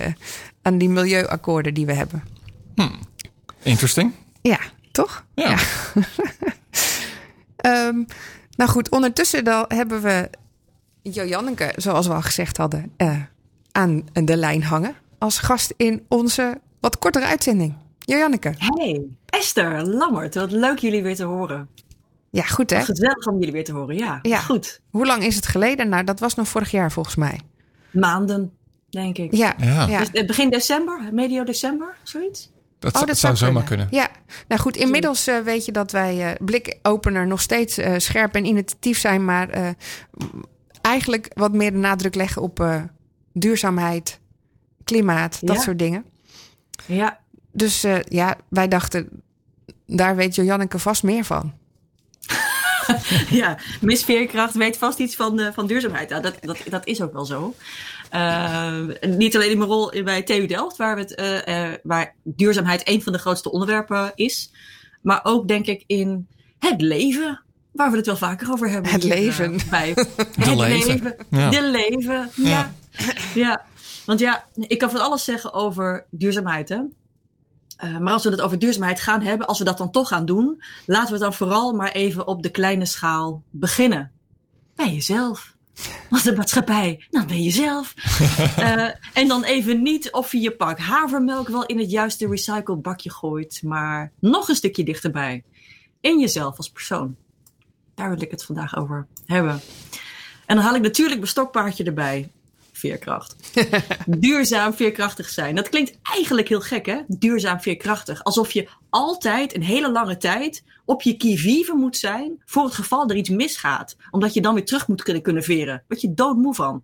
aan 0.62 0.78
die 0.78 0.88
milieuakkoorden 0.88 1.74
die 1.74 1.86
we 1.86 1.92
hebben. 1.92 2.22
Interesting. 3.62 4.12
Ja, 4.42 4.58
toch? 4.92 5.24
Ja. 5.34 5.56
Ehm, 7.56 8.02
nou 8.56 8.70
goed, 8.70 8.88
ondertussen 8.88 9.44
dan 9.44 9.64
hebben 9.68 10.02
we 10.02 10.30
Jojanneke, 11.02 11.72
zoals 11.76 12.06
we 12.06 12.12
al 12.12 12.22
gezegd 12.22 12.56
hadden, 12.56 12.92
aan 13.72 14.04
de 14.12 14.36
lijn 14.36 14.64
hangen 14.64 14.94
als 15.24 15.38
gast 15.38 15.74
in 15.76 16.04
onze 16.08 16.60
wat 16.84 16.98
kortere 16.98 17.24
uitzending. 17.24 17.74
Jojanneke. 17.98 18.54
Hey, 18.58 19.02
Esther, 19.26 19.82
Lammert, 19.86 20.34
wat 20.34 20.50
leuk 20.50 20.78
jullie 20.78 21.02
weer 21.02 21.16
te 21.16 21.24
horen. 21.24 21.68
Ja, 22.30 22.42
goed 22.42 22.70
hè? 22.70 22.84
Gezellig 22.84 23.26
om 23.26 23.38
jullie 23.38 23.52
weer 23.52 23.64
te 23.64 23.72
horen, 23.72 23.96
ja. 23.96 24.18
Ja. 24.22 24.38
Goed. 24.38 24.80
Hoe 24.90 25.06
lang 25.06 25.22
is 25.22 25.36
het 25.36 25.46
geleden? 25.46 25.88
Nou, 25.88 26.04
dat 26.04 26.20
was 26.20 26.34
nog 26.34 26.48
vorig 26.48 26.70
jaar 26.70 26.92
volgens 26.92 27.14
mij. 27.16 27.40
Maanden, 27.90 28.52
denk 28.90 29.18
ik. 29.18 29.34
Ja, 29.34 29.54
Ja. 29.58 29.86
ja. 29.86 29.98
Dus, 29.98 30.10
eh, 30.10 30.26
begin 30.26 30.50
december, 30.50 31.08
medio 31.12 31.44
december, 31.44 31.96
zoiets? 32.02 32.52
Dat, 32.78 32.94
Oh, 32.94 33.00
zou- 33.02 33.14
zou 33.14 33.36
zomaar 33.36 33.62
kunnen. 33.64 33.88
Ja, 33.90 34.08
nou 34.48 34.60
goed, 34.60 34.76
inmiddels 34.76 35.26
eh, 35.26 35.38
weet 35.38 35.64
je 35.64 35.72
dat 35.72 35.92
wij 35.92 36.30
eh 36.32 36.44
blikopener 36.44 37.26
nog 37.26 37.40
steeds 37.40 37.78
eh, 37.78 37.94
scherp 37.96 38.34
en 38.34 38.44
initiatief 38.44 38.98
zijn, 38.98 39.24
maar 39.24 39.48
eh, 39.48 39.68
eigenlijk 40.80 41.30
wat 41.34 41.52
meer 41.52 41.72
de 41.72 41.78
nadruk 41.78 42.14
leggen 42.14 42.42
op 42.42 42.60
eh, 42.60 42.82
duurzaamheid, 43.32 44.20
klimaat, 44.84 45.38
dat 45.46 45.56
Ja. 45.56 45.62
soort 45.62 45.78
dingen. 45.78 46.04
Ja. 46.86 47.20
Dus 47.52 47.84
eh, 47.84 48.02
ja, 48.02 48.36
wij 48.48 48.68
dachten, 48.68 49.08
daar 49.86 50.16
weet 50.16 50.34
Jojanneke 50.34 50.78
vast 50.78 51.02
meer 51.02 51.24
van. 51.24 51.52
ja, 53.40 53.58
Miss 53.80 54.04
Veerkracht 54.04 54.54
weet 54.54 54.78
vast 54.78 54.98
iets 54.98 55.16
van, 55.16 55.40
eh, 55.40 55.52
van 55.52 55.66
duurzaamheid. 55.66 56.08
Nou, 56.08 56.22
dat, 56.22 56.34
dat, 56.40 56.58
dat 56.68 56.86
is 56.86 57.02
ook 57.02 57.12
wel 57.12 57.24
zo. 57.24 57.54
Eh, 58.14 58.78
niet 59.00 59.36
alleen 59.36 59.50
in 59.50 59.58
mijn 59.58 59.70
rol 59.70 60.02
bij 60.04 60.22
TU 60.22 60.46
Delft, 60.46 60.76
waar, 60.76 60.98
het, 60.98 61.14
eh, 61.14 61.68
eh, 61.68 61.78
waar 61.82 62.14
duurzaamheid 62.22 62.88
een 62.88 63.02
van 63.02 63.12
de 63.12 63.18
grootste 63.18 63.50
onderwerpen 63.50 64.12
is. 64.14 64.50
Maar 65.02 65.20
ook 65.22 65.48
denk 65.48 65.66
ik 65.66 65.84
in 65.86 66.26
het 66.58 66.80
leven, 66.80 67.42
waar 67.72 67.90
we 67.90 67.96
het 67.96 68.06
wel 68.06 68.16
vaker 68.16 68.52
over 68.52 68.70
hebben. 68.70 68.92
Het 68.92 69.02
hier, 69.02 69.14
leven. 69.14 69.58
bij 69.70 69.88
het 70.36 70.54
leven. 70.54 71.16
Ja. 71.30 71.50
De 71.50 71.62
leven, 71.62 72.30
ja. 72.34 72.74
ja. 73.34 73.64
Want 74.06 74.20
ja, 74.20 74.44
ik 74.54 74.78
kan 74.78 74.90
van 74.90 75.00
alles 75.00 75.24
zeggen 75.24 75.52
over 75.52 76.06
duurzaamheid, 76.10 76.68
hè. 76.68 76.80
Eh, 77.76 77.98
maar 77.98 78.12
als 78.12 78.24
we 78.24 78.30
het 78.30 78.40
over 78.40 78.58
duurzaamheid 78.58 79.00
gaan 79.00 79.22
hebben, 79.22 79.46
als 79.46 79.58
we 79.58 79.64
dat 79.64 79.78
dan 79.78 79.90
toch 79.90 80.08
gaan 80.08 80.26
doen, 80.26 80.62
laten 80.86 81.06
we 81.06 81.12
het 81.12 81.22
dan 81.22 81.34
vooral 81.34 81.72
maar 81.72 81.92
even 81.92 82.26
op 82.26 82.42
de 82.42 82.50
kleine 82.50 82.86
schaal 82.86 83.42
beginnen. 83.50 84.10
Bij 84.74 84.92
jezelf. 84.92 85.54
Als 86.10 86.22
de 86.22 86.36
maatschappij, 86.36 87.04
dan 87.10 87.26
ben 87.26 87.42
je 87.42 87.50
zelf. 87.50 87.94
Eh, 88.56 88.88
en 89.12 89.28
dan 89.28 89.44
even 89.44 89.82
niet 89.82 90.12
of 90.12 90.32
je 90.32 90.40
je 90.40 90.50
pak 90.50 90.78
havermelk 90.78 91.48
wel 91.48 91.66
in 91.66 91.78
het 91.78 91.90
juiste 91.90 92.28
recyclebakje 92.28 93.10
gooit, 93.10 93.60
maar 93.62 94.12
nog 94.18 94.48
een 94.48 94.54
stukje 94.54 94.84
dichterbij. 94.84 95.44
In 96.00 96.20
jezelf 96.20 96.56
als 96.56 96.70
persoon. 96.70 97.16
Daar 97.94 98.10
wil 98.10 98.22
ik 98.22 98.30
het 98.30 98.44
vandaag 98.44 98.76
over 98.76 99.06
hebben. 99.26 99.60
En 100.46 100.56
dan 100.56 100.64
haal 100.64 100.74
ik 100.74 100.82
natuurlijk 100.82 101.16
mijn 101.16 101.30
stokpaardje 101.30 101.84
erbij. 101.84 102.30
Veerkracht. 102.84 103.36
Duurzaam 104.20 104.74
veerkrachtig 104.74 105.28
zijn. 105.28 105.54
Dat 105.54 105.68
klinkt 105.68 105.98
eigenlijk 106.02 106.48
heel 106.48 106.60
gek, 106.60 106.86
hè? 106.86 107.00
Duurzaam 107.06 107.60
veerkrachtig. 107.60 108.24
Alsof 108.24 108.52
je 108.52 108.68
altijd, 108.90 109.54
een 109.54 109.62
hele 109.62 109.92
lange 109.92 110.16
tijd, 110.16 110.64
op 110.84 111.02
je 111.02 111.16
qui-vive 111.16 111.74
moet 111.74 111.96
zijn. 111.96 112.42
voor 112.44 112.64
het 112.64 112.74
geval 112.74 113.08
er 113.08 113.16
iets 113.16 113.28
misgaat. 113.28 113.96
Omdat 114.10 114.34
je 114.34 114.40
dan 114.40 114.54
weer 114.54 114.64
terug 114.64 114.88
moet 114.88 115.02
kunnen, 115.02 115.22
kunnen 115.22 115.42
veren. 115.42 115.82
Word 115.88 116.00
je 116.00 116.14
doodmoe 116.14 116.54
van. 116.54 116.82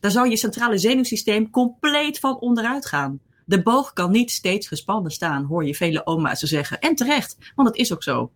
Daar 0.00 0.10
zou 0.10 0.28
je 0.28 0.36
centrale 0.36 0.78
zenuwsysteem 0.78 1.50
compleet 1.50 2.18
van 2.18 2.40
onderuit 2.40 2.86
gaan. 2.86 3.20
De 3.44 3.62
boog 3.62 3.92
kan 3.92 4.10
niet 4.10 4.30
steeds 4.30 4.68
gespannen 4.68 5.10
staan, 5.10 5.44
hoor 5.44 5.64
je 5.64 5.74
vele 5.74 6.06
oma's 6.06 6.40
zeggen. 6.40 6.78
En 6.78 6.94
terecht, 6.94 7.36
want 7.54 7.68
dat 7.68 7.76
is 7.76 7.92
ook 7.92 8.02
zo. 8.02 8.30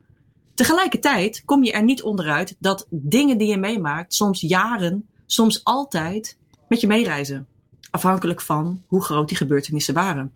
Tegelijkertijd 0.54 1.42
kom 1.44 1.64
je 1.64 1.72
er 1.72 1.84
niet 1.84 2.02
onderuit 2.02 2.56
dat 2.58 2.86
dingen 2.90 3.38
die 3.38 3.48
je 3.48 3.56
meemaakt, 3.56 4.14
soms 4.14 4.40
jaren, 4.40 5.08
soms 5.26 5.64
altijd, 5.64 6.38
met 6.68 6.80
je 6.80 6.86
meereizen. 6.86 7.46
Afhankelijk 7.90 8.40
van 8.40 8.82
hoe 8.86 9.02
groot 9.02 9.28
die 9.28 9.36
gebeurtenissen 9.36 9.94
waren. 9.94 10.32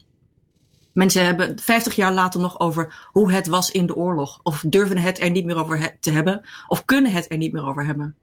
Mensen 0.92 1.24
hebben 1.24 1.58
50 1.58 1.94
jaar 1.94 2.12
later 2.12 2.40
nog 2.40 2.60
over 2.60 3.08
hoe 3.12 3.32
het 3.32 3.46
was 3.46 3.70
in 3.70 3.86
de 3.86 3.96
oorlog. 3.96 4.40
Of 4.42 4.64
durven 4.66 4.98
het 4.98 5.20
er 5.20 5.30
niet 5.30 5.44
meer 5.44 5.56
over 5.56 5.96
te 6.00 6.10
hebben. 6.10 6.40
Of 6.68 6.84
kunnen 6.84 7.12
het 7.12 7.30
er 7.30 7.36
niet 7.36 7.52
meer 7.52 7.66
over 7.66 7.86
hebben. 7.86 8.16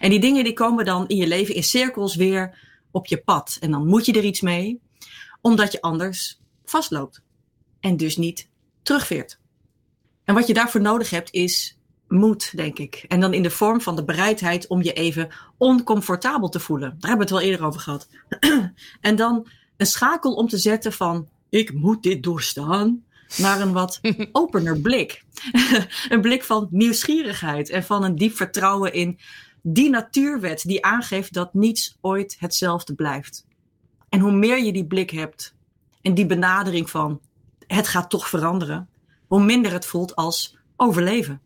En 0.00 0.10
die 0.10 0.20
dingen 0.20 0.44
die 0.44 0.52
komen 0.52 0.84
dan 0.84 1.08
in 1.08 1.16
je 1.16 1.26
leven 1.26 1.54
in 1.54 1.62
cirkels 1.62 2.16
weer 2.16 2.58
op 2.90 3.06
je 3.06 3.18
pad. 3.18 3.56
En 3.60 3.70
dan 3.70 3.86
moet 3.86 4.06
je 4.06 4.12
er 4.12 4.24
iets 4.24 4.40
mee. 4.40 4.80
Omdat 5.40 5.72
je 5.72 5.80
anders 5.80 6.40
vastloopt. 6.64 7.22
En 7.80 7.96
dus 7.96 8.16
niet 8.16 8.48
terugveert. 8.82 9.38
En 10.24 10.34
wat 10.34 10.46
je 10.46 10.54
daarvoor 10.54 10.80
nodig 10.80 11.10
hebt 11.10 11.32
is 11.32 11.75
moed, 12.08 12.56
denk 12.56 12.78
ik. 12.78 13.04
En 13.08 13.20
dan 13.20 13.34
in 13.34 13.42
de 13.42 13.50
vorm 13.50 13.80
van 13.80 13.96
de 13.96 14.04
bereidheid 14.04 14.66
om 14.66 14.82
je 14.82 14.92
even 14.92 15.28
oncomfortabel 15.56 16.48
te 16.48 16.60
voelen. 16.60 16.96
Daar 16.98 17.10
hebben 17.10 17.26
we 17.28 17.34
het 17.34 17.42
wel 17.42 17.50
eerder 17.52 17.66
over 17.66 17.80
gehad. 17.80 18.08
en 19.00 19.16
dan 19.16 19.48
een 19.76 19.86
schakel 19.86 20.34
om 20.34 20.48
te 20.48 20.58
zetten 20.58 20.92
van 20.92 21.28
ik 21.48 21.72
moet 21.72 22.02
dit 22.02 22.22
doorstaan. 22.22 23.04
Naar 23.36 23.60
een 23.60 23.72
wat 23.72 24.00
opener 24.32 24.80
blik. 24.80 25.24
een 26.08 26.20
blik 26.20 26.42
van 26.42 26.68
nieuwsgierigheid 26.70 27.70
en 27.70 27.84
van 27.84 28.04
een 28.04 28.16
diep 28.16 28.36
vertrouwen 28.36 28.92
in 28.92 29.18
die 29.62 29.90
natuurwet 29.90 30.62
die 30.62 30.84
aangeeft 30.84 31.32
dat 31.32 31.54
niets 31.54 31.96
ooit 32.00 32.36
hetzelfde 32.38 32.94
blijft. 32.94 33.46
En 34.08 34.20
hoe 34.20 34.32
meer 34.32 34.64
je 34.64 34.72
die 34.72 34.86
blik 34.86 35.10
hebt 35.10 35.54
en 36.02 36.14
die 36.14 36.26
benadering 36.26 36.90
van 36.90 37.20
het 37.66 37.88
gaat 37.88 38.10
toch 38.10 38.28
veranderen, 38.28 38.88
hoe 39.26 39.42
minder 39.44 39.72
het 39.72 39.86
voelt 39.86 40.16
als 40.16 40.56
overleven. 40.76 41.40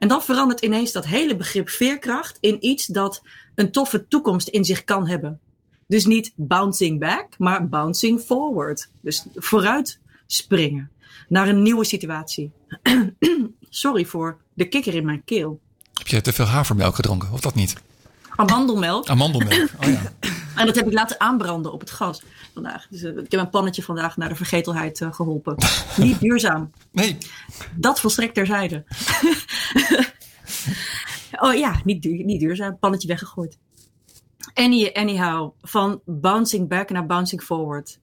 En 0.00 0.08
dan 0.08 0.22
verandert 0.22 0.60
ineens 0.60 0.92
dat 0.92 1.06
hele 1.06 1.36
begrip 1.36 1.68
veerkracht 1.68 2.38
in 2.40 2.56
iets 2.66 2.86
dat 2.86 3.22
een 3.54 3.70
toffe 3.70 4.08
toekomst 4.08 4.48
in 4.48 4.64
zich 4.64 4.84
kan 4.84 5.06
hebben. 5.06 5.40
Dus 5.86 6.06
niet 6.06 6.32
bouncing 6.34 7.00
back, 7.00 7.38
maar 7.38 7.68
bouncing 7.68 8.20
forward. 8.20 8.90
Dus 9.00 9.26
vooruit 9.34 9.98
springen 10.26 10.90
naar 11.28 11.48
een 11.48 11.62
nieuwe 11.62 11.84
situatie. 11.84 12.50
Sorry 13.70 14.04
voor 14.04 14.38
de 14.54 14.68
kikker 14.68 14.94
in 14.94 15.04
mijn 15.04 15.24
keel. 15.24 15.60
Heb 15.92 16.06
je 16.06 16.20
te 16.20 16.32
veel 16.32 16.44
havermelk 16.44 16.94
gedronken? 16.94 17.32
Of 17.32 17.40
dat 17.40 17.54
niet? 17.54 17.74
Amandelmelk. 18.36 19.08
Amandelmelk. 19.08 19.68
Oh 19.80 19.88
ja. 19.88 20.12
En 20.60 20.66
dat 20.66 20.74
heb 20.74 20.86
ik 20.86 20.92
laten 20.92 21.20
aanbranden 21.20 21.72
op 21.72 21.80
het 21.80 21.90
gas 21.90 22.22
vandaag. 22.52 22.86
Dus 22.90 23.02
eh, 23.02 23.16
ik 23.16 23.30
heb 23.30 23.40
een 23.40 23.50
pannetje 23.50 23.82
vandaag 23.82 24.16
naar 24.16 24.28
de 24.28 24.34
vergetelheid 24.34 25.00
eh, 25.00 25.12
geholpen. 25.12 25.56
Niet 25.96 26.20
duurzaam. 26.20 26.70
Nee. 26.92 27.18
Dat 27.76 28.00
volstrekt 28.00 28.34
terzijde. 28.34 28.84
oh 31.44 31.54
ja, 31.54 31.80
niet, 31.84 32.02
duur, 32.02 32.24
niet 32.24 32.40
duurzaam. 32.40 32.78
Pannetje 32.78 33.08
weggegooid. 33.08 33.58
Any, 34.54 34.90
anyhow, 34.92 35.52
van 35.62 36.00
bouncing 36.04 36.68
back 36.68 36.90
naar 36.90 37.06
bouncing 37.06 37.42
forward. 37.42 37.98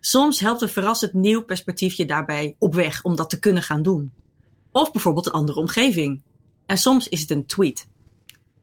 Soms 0.00 0.40
helpt 0.40 0.62
een 0.62 0.68
verrassend 0.68 1.12
nieuw 1.12 1.42
perspectief 1.42 1.94
je 1.94 2.06
daarbij 2.06 2.56
op 2.58 2.74
weg 2.74 3.02
om 3.02 3.16
dat 3.16 3.30
te 3.30 3.38
kunnen 3.38 3.62
gaan 3.62 3.82
doen. 3.82 4.12
Of 4.70 4.92
bijvoorbeeld 4.92 5.26
een 5.26 5.32
andere 5.32 5.58
omgeving. 5.58 6.22
En 6.66 6.78
soms 6.78 7.08
is 7.08 7.20
het 7.20 7.30
een 7.30 7.46
tweet. 7.46 7.86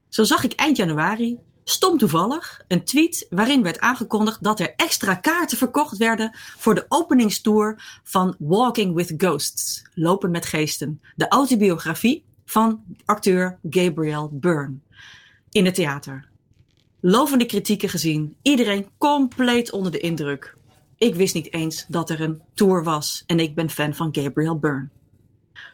Zo 0.09 0.23
zag 0.23 0.43
ik 0.43 0.53
eind 0.53 0.77
januari 0.77 1.39
Stom 1.63 1.97
toevallig 1.97 2.61
een 2.67 2.83
tweet 2.83 3.25
waarin 3.29 3.63
werd 3.63 3.79
aangekondigd 3.79 4.43
dat 4.43 4.59
er 4.59 4.73
extra 4.75 5.15
kaarten 5.15 5.57
verkocht 5.57 5.97
werden 5.97 6.31
voor 6.57 6.75
de 6.75 6.85
openingstour 6.87 7.99
van 8.03 8.35
Walking 8.39 8.95
with 8.95 9.13
Ghosts, 9.17 9.83
Lopen 9.93 10.31
met 10.31 10.45
Geesten, 10.45 11.01
de 11.15 11.27
autobiografie 11.27 12.23
van 12.45 12.83
acteur 13.05 13.59
Gabriel 13.69 14.29
Byrne 14.33 14.75
in 15.51 15.65
het 15.65 15.75
theater. 15.75 16.27
Lovende 16.99 17.45
kritieken 17.45 17.89
gezien, 17.89 18.35
iedereen 18.41 18.89
compleet 18.97 19.71
onder 19.71 19.91
de 19.91 19.99
indruk. 19.99 20.55
Ik 20.97 21.15
wist 21.15 21.33
niet 21.33 21.53
eens 21.53 21.85
dat 21.87 22.09
er 22.09 22.21
een 22.21 22.41
tour 22.53 22.83
was 22.83 23.23
en 23.25 23.39
ik 23.39 23.55
ben 23.55 23.69
fan 23.69 23.93
van 23.93 24.09
Gabriel 24.11 24.59
Byrne. 24.59 24.89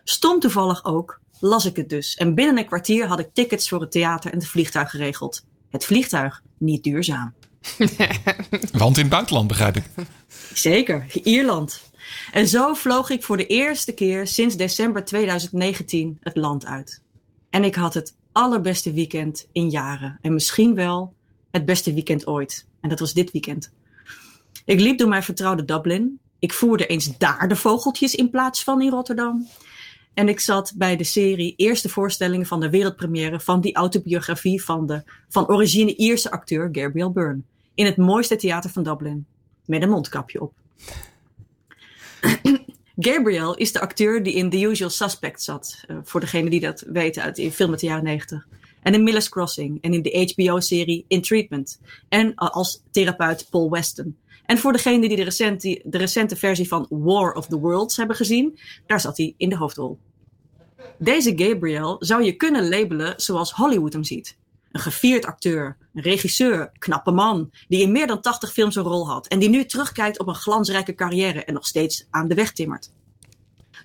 Stom 0.04 0.40
toevallig 0.40 0.86
ook 0.86 1.20
las 1.40 1.66
ik 1.66 1.76
het 1.76 1.90
dus 1.90 2.16
en 2.16 2.36
binnen 2.36 2.58
een 2.58 2.66
kwartier 2.66 3.08
had 3.08 3.20
ik 3.20 3.30
tickets 3.34 3.70
voor 3.70 3.82
het 3.82 3.92
theater 3.92 4.32
en 4.32 4.38
het 4.38 4.48
vliegtuig 4.48 4.90
geregeld. 4.90 5.46
Het 5.70 5.86
vliegtuig 5.86 6.42
niet 6.58 6.84
duurzaam. 6.84 7.34
Want 8.72 8.96
in 8.98 9.04
het 9.04 9.12
buitenland 9.12 9.48
begrijp 9.48 9.76
ik. 9.76 9.84
Zeker, 10.54 11.06
Ierland. 11.24 11.92
En 12.32 12.48
zo 12.48 12.74
vloog 12.74 13.10
ik 13.10 13.24
voor 13.24 13.38
de 13.38 13.48
eerste 13.48 13.92
keer 13.92 14.28
sinds 14.28 14.56
december 14.56 15.06
2019 15.06 16.18
het 16.22 16.36
land 16.36 16.66
uit. 16.66 17.02
En 17.50 17.64
ik 17.64 17.76
had 17.76 17.94
het 17.94 18.16
allerbeste 18.32 18.94
weekend 18.94 19.48
in 19.52 19.70
jaren. 19.70 20.18
En 20.22 20.34
misschien 20.34 20.76
wel 20.76 21.14
het 21.52 21.66
beste 21.66 21.94
weekend 21.94 22.28
ooit. 22.28 22.66
En 22.82 22.90
dat 22.90 23.00
was 23.00 23.14
dit 23.14 23.32
weekend. 23.32 23.72
Ik 24.66 24.80
liep 24.80 24.98
door 24.98 25.08
mijn 25.10 25.24
vertrouwde 25.24 25.66
Dublin. 25.66 26.20
Ik 26.40 26.54
voerde 26.54 26.86
eens 26.86 27.18
daar 27.18 27.48
de 27.48 27.56
vogeltjes 27.56 28.16
in 28.16 28.30
plaats 28.30 28.64
van 28.64 28.82
in 28.82 28.90
Rotterdam. 28.90 29.48
En 30.20 30.30
ik 30.30 30.40
zat 30.40 30.74
bij 30.76 30.96
de 30.96 31.04
serie 31.04 31.54
eerste 31.56 31.90
voorstellingen 31.90 32.46
van 32.46 32.60
de 32.60 32.70
wereldpremière 32.70 33.40
van 33.40 33.62
die 33.62 33.76
autobiografie 33.76 34.64
van 34.64 34.88
de 34.88 35.04
van 35.30 35.48
origine 35.48 35.96
Ierse 35.96 36.32
acteur 36.32 36.70
Gabriel 36.72 37.12
Byrne. 37.12 37.42
In 37.74 37.86
het 37.86 37.98
mooiste 37.98 38.36
theater 38.36 38.70
van 38.70 38.84
Dublin. 38.84 39.26
Met 39.66 39.82
een 39.82 39.90
mondkapje 39.90 40.42
op. 40.42 40.54
Gabriel 43.08 43.56
is 43.56 43.72
de 43.72 43.80
acteur 43.80 44.24
die 44.24 44.34
in 44.34 44.50
The 44.50 44.62
Usual 44.62 44.90
Suspect 44.90 45.44
zat. 45.44 45.84
Uh, 45.88 45.98
voor 46.04 46.20
degene 46.20 46.50
die 46.50 46.60
dat 46.60 46.84
weten 46.88 47.24
uit 47.24 47.36
de 47.36 47.52
film 47.52 47.72
uit 47.72 47.80
de 47.80 47.88
jaren 47.88 48.04
90. 48.04 48.48
En 48.82 48.94
in 48.94 49.04
Miller's 49.04 49.30
Crossing. 49.30 49.82
En 49.82 49.94
in 49.94 50.02
de 50.02 50.34
HBO-serie 50.36 51.06
In 51.08 51.22
Treatment. 51.22 51.80
En 52.10 52.36
als 52.36 52.82
therapeut 52.92 53.48
Paul 53.50 53.70
Weston. 53.70 54.18
En 54.46 54.58
voor 54.58 54.72
degene 54.72 55.08
die 55.08 55.18
de 55.18 55.24
recente, 55.24 55.82
de 55.84 55.98
recente 55.98 56.36
versie 56.36 56.68
van 56.68 56.86
War 56.90 57.34
of 57.34 57.48
the 57.48 57.60
Worlds 57.60 57.98
hebben 57.98 58.16
gezien, 58.16 58.60
daar 58.86 59.00
zat 59.00 59.18
hij 59.18 59.34
in 59.38 59.50
de 59.50 59.58
hoofdrol. 59.58 59.98
Deze 61.00 61.34
Gabriel 61.36 61.96
zou 62.00 62.24
je 62.24 62.36
kunnen 62.36 62.70
labelen 62.70 63.14
zoals 63.18 63.52
Hollywood 63.52 63.94
hem 63.94 64.04
ziet. 64.04 64.38
Een 64.72 64.80
gevierd 64.80 65.26
acteur, 65.26 65.78
een 65.94 66.02
regisseur, 66.02 66.72
knappe 66.78 67.12
man, 67.12 67.52
die 67.68 67.82
in 67.82 67.92
meer 67.92 68.08
dan 68.08 68.22
80 68.22 68.52
films 68.52 68.76
een 68.76 68.84
rol 68.84 69.08
had 69.08 69.28
en 69.28 69.40
die 69.40 69.50
nu 69.50 69.66
terugkijkt 69.66 70.20
op 70.20 70.28
een 70.28 70.36
glansrijke 70.36 70.96
carrière 70.96 71.44
en 71.44 71.54
nog 71.54 71.68
steeds 71.68 72.08
aan 72.10 72.28
de 72.28 72.36
weg 72.36 72.52
timmert. 72.52 72.92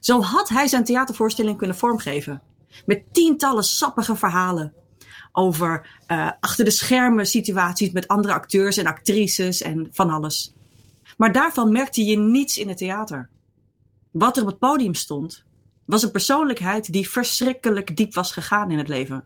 Zo 0.01 0.23
had 0.23 0.49
hij 0.49 0.67
zijn 0.67 0.85
theatervoorstelling 0.85 1.59
kunnen 1.59 1.77
vormgeven. 1.77 2.43
Met 2.87 3.03
tientallen 3.13 3.65
sappige 3.65 4.17
verhalen 4.17 4.73
over 5.33 6.01
uh, 6.09 6.31
achter 6.41 6.65
de 6.65 6.71
schermen 6.71 7.27
situaties 7.27 7.91
met 7.91 8.09
andere 8.09 8.35
acteurs 8.35 8.77
en 8.77 8.87
actrices 8.87 9.63
en 9.63 9.89
van 9.93 10.11
alles. 10.11 10.55
Maar 11.17 11.33
daarvan 11.33 11.73
merkte 11.73 12.05
je 12.05 12.17
niets 12.19 12.59
in 12.59 12.69
het 12.69 12.79
theater. 12.79 13.31
Wat 14.11 14.37
er 14.37 14.43
op 14.43 14.49
het 14.49 14.59
podium 14.59 14.95
stond, 14.95 15.45
was 15.87 16.03
een 16.03 16.11
persoonlijkheid 16.11 16.93
die 16.93 17.11
verschrikkelijk 17.11 17.97
diep 17.97 18.15
was 18.15 18.33
gegaan 18.33 18.71
in 18.71 18.79
het 18.79 18.89
leven. 18.89 19.25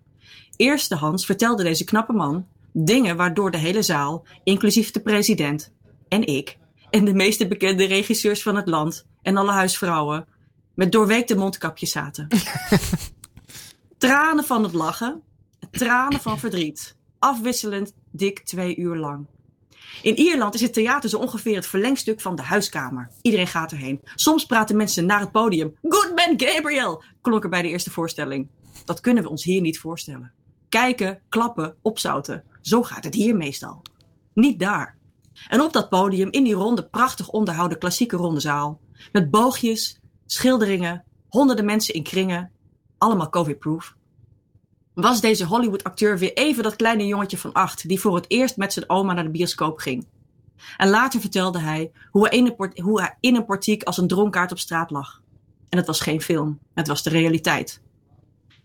Eerstehands 0.56 1.26
vertelde 1.26 1.62
deze 1.62 1.84
knappe 1.84 2.12
man 2.12 2.46
dingen 2.72 3.16
waardoor 3.16 3.50
de 3.50 3.58
hele 3.58 3.82
zaal, 3.82 4.26
inclusief 4.44 4.90
de 4.90 5.00
president 5.00 5.72
en 6.08 6.26
ik, 6.26 6.58
en 6.90 7.04
de 7.04 7.14
meeste 7.14 7.48
bekende 7.48 7.84
regisseurs 7.84 8.42
van 8.42 8.56
het 8.56 8.68
land 8.68 9.06
en 9.22 9.36
alle 9.36 9.52
huisvrouwen, 9.52 10.26
met 10.74 10.92
doorweekte 10.92 11.36
mondkapjes 11.36 11.90
zaten. 11.90 12.28
tranen 13.98 14.44
van 14.44 14.62
het 14.62 14.72
lachen, 14.72 15.22
tranen 15.70 16.20
van 16.20 16.38
verdriet, 16.38 16.96
afwisselend 17.18 17.94
dik 18.10 18.40
twee 18.40 18.76
uur 18.76 18.96
lang. 18.96 19.26
In 20.02 20.16
Ierland 20.16 20.54
is 20.54 20.60
het 20.60 20.72
theater 20.72 21.08
zo 21.08 21.18
ongeveer 21.18 21.54
het 21.54 21.66
verlengstuk 21.66 22.20
van 22.20 22.36
de 22.36 22.42
huiskamer. 22.42 23.10
Iedereen 23.22 23.46
gaat 23.46 23.72
erheen. 23.72 24.00
Soms 24.14 24.44
praten 24.44 24.76
mensen 24.76 25.06
naar 25.06 25.20
het 25.20 25.32
podium. 25.32 25.76
Goodman 25.82 26.34
Gabriel! 26.36 27.02
klonk 27.20 27.44
er 27.44 27.50
bij 27.50 27.62
de 27.62 27.68
eerste 27.68 27.90
voorstelling. 27.90 28.48
Dat 28.84 29.00
kunnen 29.00 29.22
we 29.22 29.28
ons 29.28 29.44
hier 29.44 29.60
niet 29.60 29.78
voorstellen. 29.78 30.32
Kijken, 30.68 31.20
klappen, 31.28 31.76
opzouten. 31.82 32.44
Zo 32.60 32.82
gaat 32.82 33.04
het 33.04 33.14
hier 33.14 33.36
meestal. 33.36 33.82
Niet 34.34 34.58
daar. 34.58 34.96
En 35.48 35.60
op 35.60 35.72
dat 35.72 35.88
podium, 35.88 36.30
in 36.30 36.44
die 36.44 36.54
ronde, 36.54 36.88
prachtig 36.88 37.28
onderhouden 37.28 37.78
klassieke 37.78 38.16
ronde 38.16 38.40
zaal. 38.40 38.80
Met 39.12 39.30
boogjes, 39.30 40.00
schilderingen, 40.26 41.04
honderden 41.28 41.64
mensen 41.64 41.94
in 41.94 42.02
kringen. 42.02 42.52
Allemaal 42.98 43.28
covid-proof 43.28 43.96
was 45.00 45.20
deze 45.20 45.44
Hollywood-acteur 45.44 46.18
weer 46.18 46.32
even 46.32 46.62
dat 46.62 46.76
kleine 46.76 47.06
jongetje 47.06 47.38
van 47.38 47.52
acht 47.52 47.88
die 47.88 48.00
voor 48.00 48.14
het 48.14 48.24
eerst 48.28 48.56
met 48.56 48.72
zijn 48.72 48.90
oma 48.90 49.12
naar 49.12 49.24
de 49.24 49.30
bioscoop 49.30 49.78
ging. 49.78 50.06
En 50.76 50.88
later 50.88 51.20
vertelde 51.20 51.58
hij 51.58 51.90
hoe 52.10 52.28
hij 52.28 52.38
in 52.38 52.54
een, 52.56 53.14
in 53.20 53.34
een 53.34 53.44
portiek 53.44 53.82
als 53.82 53.98
een 53.98 54.06
dronkaard 54.06 54.50
op 54.50 54.58
straat 54.58 54.90
lag. 54.90 55.22
En 55.68 55.78
het 55.78 55.86
was 55.86 56.00
geen 56.00 56.20
film, 56.20 56.58
het 56.74 56.88
was 56.88 57.02
de 57.02 57.10
realiteit. 57.10 57.80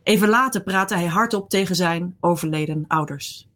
Even 0.04 0.30
later 0.30 0.64
praatte 0.64 0.96
hij 0.96 1.08
hardop 1.08 1.50
tegen 1.50 1.76
zijn 1.76 2.18
overleden 2.20 2.86
ouders. 2.88 3.48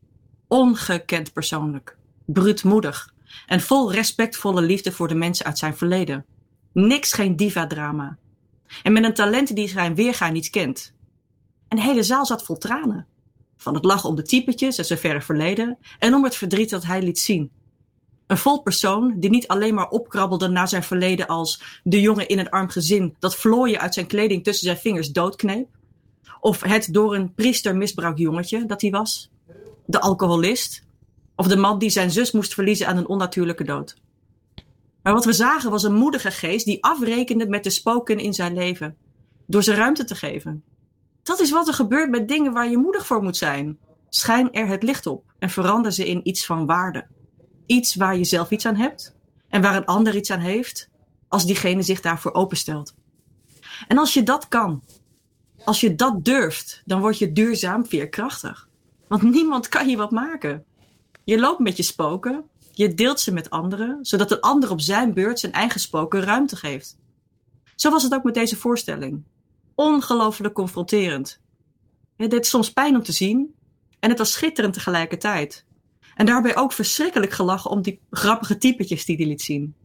Ongekend 0.47 1.33
persoonlijk, 1.33 1.97
bruutmoedig 2.25 3.13
en 3.47 3.61
vol 3.61 3.91
respectvolle 3.91 4.61
liefde 4.61 4.91
voor 4.91 5.07
de 5.07 5.15
mensen 5.15 5.45
uit 5.45 5.57
zijn 5.57 5.77
verleden. 5.77 6.25
Niks 6.73 7.13
geen 7.13 7.35
diva-drama. 7.35 8.17
En 8.83 8.93
met 8.93 9.03
een 9.03 9.13
talent 9.13 9.55
die 9.55 9.67
zijn 9.67 9.95
weerga 9.95 10.29
niet 10.29 10.49
kent. 10.49 10.95
En 11.67 11.79
hele 11.79 12.03
zaal 12.03 12.25
zat 12.25 12.43
vol 12.43 12.57
tranen. 12.57 13.07
Van 13.57 13.73
het 13.73 13.85
lachen 13.85 14.09
om 14.09 14.15
de 14.15 14.21
typetjes 14.21 14.77
en 14.77 14.85
zijn 14.85 14.99
verre 14.99 15.21
verleden 15.21 15.77
en 15.99 16.13
om 16.13 16.23
het 16.23 16.35
verdriet 16.35 16.69
dat 16.69 16.85
hij 16.85 17.01
liet 17.01 17.19
zien. 17.19 17.51
Een 18.27 18.37
vol 18.37 18.61
persoon 18.61 19.19
die 19.19 19.29
niet 19.29 19.47
alleen 19.47 19.73
maar 19.73 19.89
opkrabbelde 19.89 20.47
naar 20.47 20.67
zijn 20.67 20.83
verleden 20.83 21.27
als 21.27 21.79
de 21.83 22.01
jongen 22.01 22.27
in 22.27 22.39
een 22.39 22.49
arm 22.49 22.69
gezin 22.69 23.15
dat 23.19 23.35
vlooien 23.35 23.79
uit 23.79 23.93
zijn 23.93 24.07
kleding 24.07 24.43
tussen 24.43 24.65
zijn 24.65 24.77
vingers 24.77 25.11
doodkneep. 25.11 25.67
Of 26.39 26.61
het 26.61 26.93
door 26.93 27.15
een 27.15 27.33
priester 27.33 27.75
misbruikt 27.75 28.19
jongetje 28.19 28.65
dat 28.65 28.81
hij 28.81 28.91
was. 28.91 29.29
De 29.85 29.99
alcoholist. 29.99 30.85
Of 31.35 31.47
de 31.47 31.55
man 31.55 31.79
die 31.79 31.89
zijn 31.89 32.11
zus 32.11 32.31
moest 32.31 32.53
verliezen 32.53 32.87
aan 32.87 32.97
een 32.97 33.07
onnatuurlijke 33.07 33.63
dood. 33.63 33.95
Maar 35.03 35.13
wat 35.13 35.25
we 35.25 35.33
zagen 35.33 35.71
was 35.71 35.83
een 35.83 35.93
moedige 35.93 36.31
geest 36.31 36.65
die 36.65 36.83
afrekende 36.83 37.47
met 37.47 37.63
de 37.63 37.69
spoken 37.69 38.19
in 38.19 38.33
zijn 38.33 38.53
leven. 38.53 38.97
Door 39.45 39.63
ze 39.63 39.73
ruimte 39.73 40.03
te 40.03 40.15
geven. 40.15 40.63
Dat 41.27 41.39
is 41.39 41.51
wat 41.51 41.67
er 41.67 41.73
gebeurt 41.73 42.09
met 42.09 42.27
dingen 42.27 42.53
waar 42.53 42.69
je 42.69 42.77
moedig 42.77 43.05
voor 43.05 43.23
moet 43.23 43.37
zijn. 43.37 43.79
Schijn 44.09 44.51
er 44.51 44.67
het 44.67 44.83
licht 44.83 45.05
op 45.05 45.33
en 45.39 45.49
verander 45.49 45.91
ze 45.91 46.07
in 46.07 46.27
iets 46.27 46.45
van 46.45 46.65
waarde. 46.65 47.07
Iets 47.65 47.95
waar 47.95 48.17
je 48.17 48.23
zelf 48.23 48.51
iets 48.51 48.65
aan 48.65 48.75
hebt 48.75 49.15
en 49.49 49.61
waar 49.61 49.75
een 49.75 49.85
ander 49.85 50.15
iets 50.15 50.31
aan 50.31 50.39
heeft, 50.39 50.89
als 51.27 51.45
diegene 51.45 51.81
zich 51.81 52.01
daarvoor 52.01 52.33
openstelt. 52.33 52.95
En 53.87 53.97
als 53.97 54.13
je 54.13 54.23
dat 54.23 54.47
kan, 54.47 54.83
als 55.65 55.81
je 55.81 55.95
dat 55.95 56.25
durft, 56.25 56.81
dan 56.85 56.99
word 56.99 57.17
je 57.17 57.31
duurzaam 57.31 57.85
veerkrachtig. 57.85 58.69
Want 59.07 59.21
niemand 59.21 59.67
kan 59.67 59.89
je 59.89 59.97
wat 59.97 60.11
maken. 60.11 60.65
Je 61.23 61.39
loopt 61.39 61.59
met 61.59 61.77
je 61.77 61.83
spoken, 61.83 62.43
je 62.71 62.93
deelt 62.93 63.19
ze 63.19 63.33
met 63.33 63.49
anderen, 63.49 63.99
zodat 64.01 64.31
een 64.31 64.41
ander 64.41 64.69
op 64.69 64.81
zijn 64.81 65.13
beurt 65.13 65.39
zijn 65.39 65.53
eigen 65.53 65.79
spoken 65.79 66.21
ruimte 66.21 66.55
geeft. 66.55 66.97
Zo 67.75 67.89
was 67.89 68.03
het 68.03 68.13
ook 68.13 68.23
met 68.23 68.33
deze 68.33 68.57
voorstelling 68.57 69.23
ongelooflijk 69.77 70.53
confronterend. 70.53 71.39
Het 72.15 72.31
deed 72.31 72.47
soms 72.47 72.73
pijn 72.73 72.95
om 72.95 73.03
te 73.03 73.11
zien 73.11 73.55
en 73.99 74.09
het 74.09 74.17
was 74.17 74.31
schitterend 74.31 74.73
tegelijkertijd. 74.73 75.65
En 76.15 76.25
daarbij 76.25 76.55
ook 76.55 76.73
verschrikkelijk 76.73 77.31
gelachen 77.31 77.71
om 77.71 77.81
die 77.81 77.99
grappige 78.09 78.57
typetjes 78.57 79.05
die 79.05 79.15
hij 79.15 79.25
liet 79.25 79.41
zien. 79.41 79.75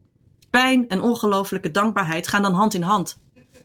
Pijn 0.50 0.88
en 0.88 1.00
ongelooflijke 1.00 1.70
dankbaarheid 1.70 2.28
gaan 2.28 2.42
dan 2.42 2.52
hand 2.52 2.74
in 2.74 2.82
hand. 2.82 3.18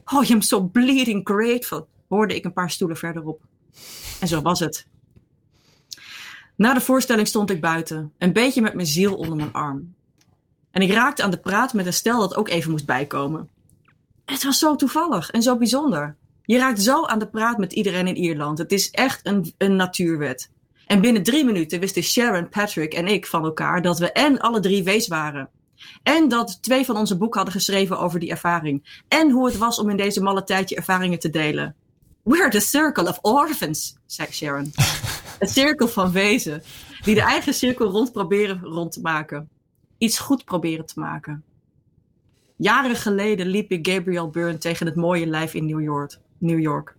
Oh, 0.06 0.30
am 0.30 0.42
so 0.42 0.62
bleeding 0.62 1.28
grateful, 1.28 1.88
hoorde 2.08 2.36
ik 2.36 2.46
een 2.46 2.54
paar 2.54 2.72
stoelen 2.72 2.98
verderop. 2.98 3.42
En 4.20 4.28
zo 4.28 4.42
was 4.42 4.60
het. 4.60 4.88
Na 6.56 6.74
de 6.74 6.82
voorstelling 6.82 7.28
stond 7.28 7.50
ik 7.50 7.62
buiten, 7.62 8.14
een 8.18 8.34
beetje 8.34 8.62
met 8.62 8.74
mijn 8.74 8.88
ziel 8.88 9.16
onder 9.16 9.36
mijn 9.36 9.54
arm. 9.54 9.96
En 10.72 10.82
ik 10.82 10.92
raakte 10.92 11.24
aan 11.24 11.32
de 11.32 11.40
praat 11.40 11.74
met 11.74 11.86
een 11.86 11.94
stel 11.94 12.20
dat 12.20 12.36
ook 12.36 12.50
even 12.50 12.72
moest 12.72 12.86
bijkomen. 12.86 13.50
Het 14.32 14.44
was 14.44 14.60
zo 14.60 14.76
toevallig 14.76 15.30
en 15.30 15.42
zo 15.42 15.58
bijzonder. 15.58 16.16
Je 16.42 16.58
raakt 16.58 16.82
zo 16.82 17.06
aan 17.06 17.20
de 17.20 17.28
praat 17.28 17.58
met 17.58 17.74
iedereen 17.74 18.08
in 18.08 18.16
Ierland. 18.16 18.58
Het 18.58 18.72
is 18.72 18.92
echt 18.92 19.26
een, 19.26 19.54
een 19.58 19.76
natuurwet. 19.76 20.52
En 20.86 21.02
binnen 21.02 21.24
drie 21.24 21.46
minuten 21.46 21.80
wisten 21.80 22.04
Sharon, 22.04 22.50
Patrick 22.50 22.94
en 22.94 23.08
ik 23.08 23.26
van 23.26 23.44
elkaar 23.44 23.82
dat 23.82 24.00
we 24.00 24.12
en 24.12 24.40
alle 24.40 24.60
drie 24.60 24.84
wees 24.84 25.08
waren. 25.08 25.50
En 26.04 26.28
dat 26.28 26.58
twee 26.62 26.86
van 26.86 26.98
onze 26.98 27.18
boeken 27.18 27.42
hadden 27.42 27.60
geschreven 27.60 28.00
over 28.00 28.20
die 28.20 28.30
ervaring. 28.30 29.02
En 29.08 29.32
hoe 29.32 29.46
het 29.46 29.58
was 29.58 29.80
om 29.80 29.90
in 29.90 29.98
deze 29.98 30.22
malle 30.22 30.44
tijdje 30.44 30.76
ervaringen 30.76 31.20
te 31.20 31.30
delen. 31.30 31.76
We're 32.24 32.50
the 32.50 32.60
circle 32.60 33.08
of 33.08 33.20
orphans, 33.22 33.98
zei 34.06 34.32
Sharon. 34.32 34.72
Het 35.40 35.50
cirkel 35.50 35.88
van 35.88 36.12
wezen. 36.12 36.64
Die 37.04 37.16
de 37.16 37.22
eigen 37.22 37.54
cirkel 37.54 37.90
rond 37.90 38.12
proberen 38.12 38.62
rond 38.64 38.92
te 38.92 39.02
maken. 39.02 39.50
Iets 39.98 40.20
goed 40.20 40.46
proberen 40.46 40.86
te 40.86 41.00
maken. 41.00 41.44
Jaren 42.58 42.96
geleden 42.96 43.48
liep 43.48 43.72
ik 43.72 43.88
Gabriel 43.88 44.30
Byrne 44.30 44.58
tegen 44.58 44.86
het 44.86 44.96
mooie 44.96 45.28
lijf 45.28 45.54
in 45.54 45.66
New 45.66 45.82
York. 45.82 46.20
New 46.38 46.60
York. 46.60 46.96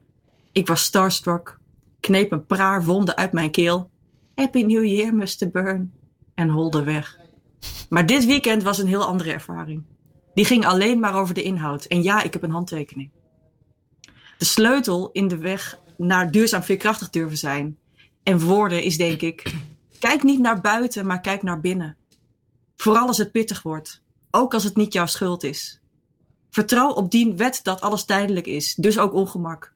Ik 0.52 0.66
was 0.66 0.82
starstruck, 0.82 1.58
kneep 2.00 2.32
een 2.32 2.46
paar 2.46 2.84
wonden 2.84 3.16
uit 3.16 3.32
mijn 3.32 3.50
keel. 3.50 3.90
Happy 4.34 4.62
New 4.62 4.84
Year, 4.84 5.14
Mr. 5.14 5.50
Byrne. 5.52 5.86
En 6.34 6.48
holde 6.48 6.82
weg. 6.82 7.18
Maar 7.88 8.06
dit 8.06 8.26
weekend 8.26 8.62
was 8.62 8.78
een 8.78 8.86
heel 8.86 9.04
andere 9.04 9.32
ervaring. 9.32 9.82
Die 10.34 10.44
ging 10.44 10.66
alleen 10.66 11.00
maar 11.00 11.14
over 11.14 11.34
de 11.34 11.42
inhoud. 11.42 11.84
En 11.84 12.02
ja, 12.02 12.22
ik 12.22 12.32
heb 12.32 12.42
een 12.42 12.50
handtekening. 12.50 13.10
De 14.38 14.44
sleutel 14.44 15.10
in 15.12 15.28
de 15.28 15.38
weg 15.38 15.80
naar 15.96 16.30
duurzaam 16.30 16.62
veerkrachtig 16.62 17.10
durven 17.10 17.38
zijn. 17.38 17.78
En 18.22 18.40
woorden 18.40 18.82
is 18.82 18.96
denk 18.96 19.20
ik, 19.20 19.54
kijk 19.98 20.22
niet 20.22 20.40
naar 20.40 20.60
buiten, 20.60 21.06
maar 21.06 21.20
kijk 21.20 21.42
naar 21.42 21.60
binnen. 21.60 21.96
Vooral 22.76 23.06
als 23.06 23.18
het 23.18 23.32
pittig 23.32 23.62
wordt. 23.62 24.02
Ook 24.38 24.54
als 24.54 24.64
het 24.64 24.76
niet 24.76 24.92
jouw 24.92 25.06
schuld 25.06 25.42
is. 25.42 25.80
Vertrouw 26.50 26.90
op 26.90 27.10
die 27.10 27.34
wet 27.34 27.60
dat 27.62 27.80
alles 27.80 28.04
tijdelijk 28.04 28.46
is, 28.46 28.74
dus 28.74 28.98
ook 28.98 29.12
ongemak. 29.12 29.72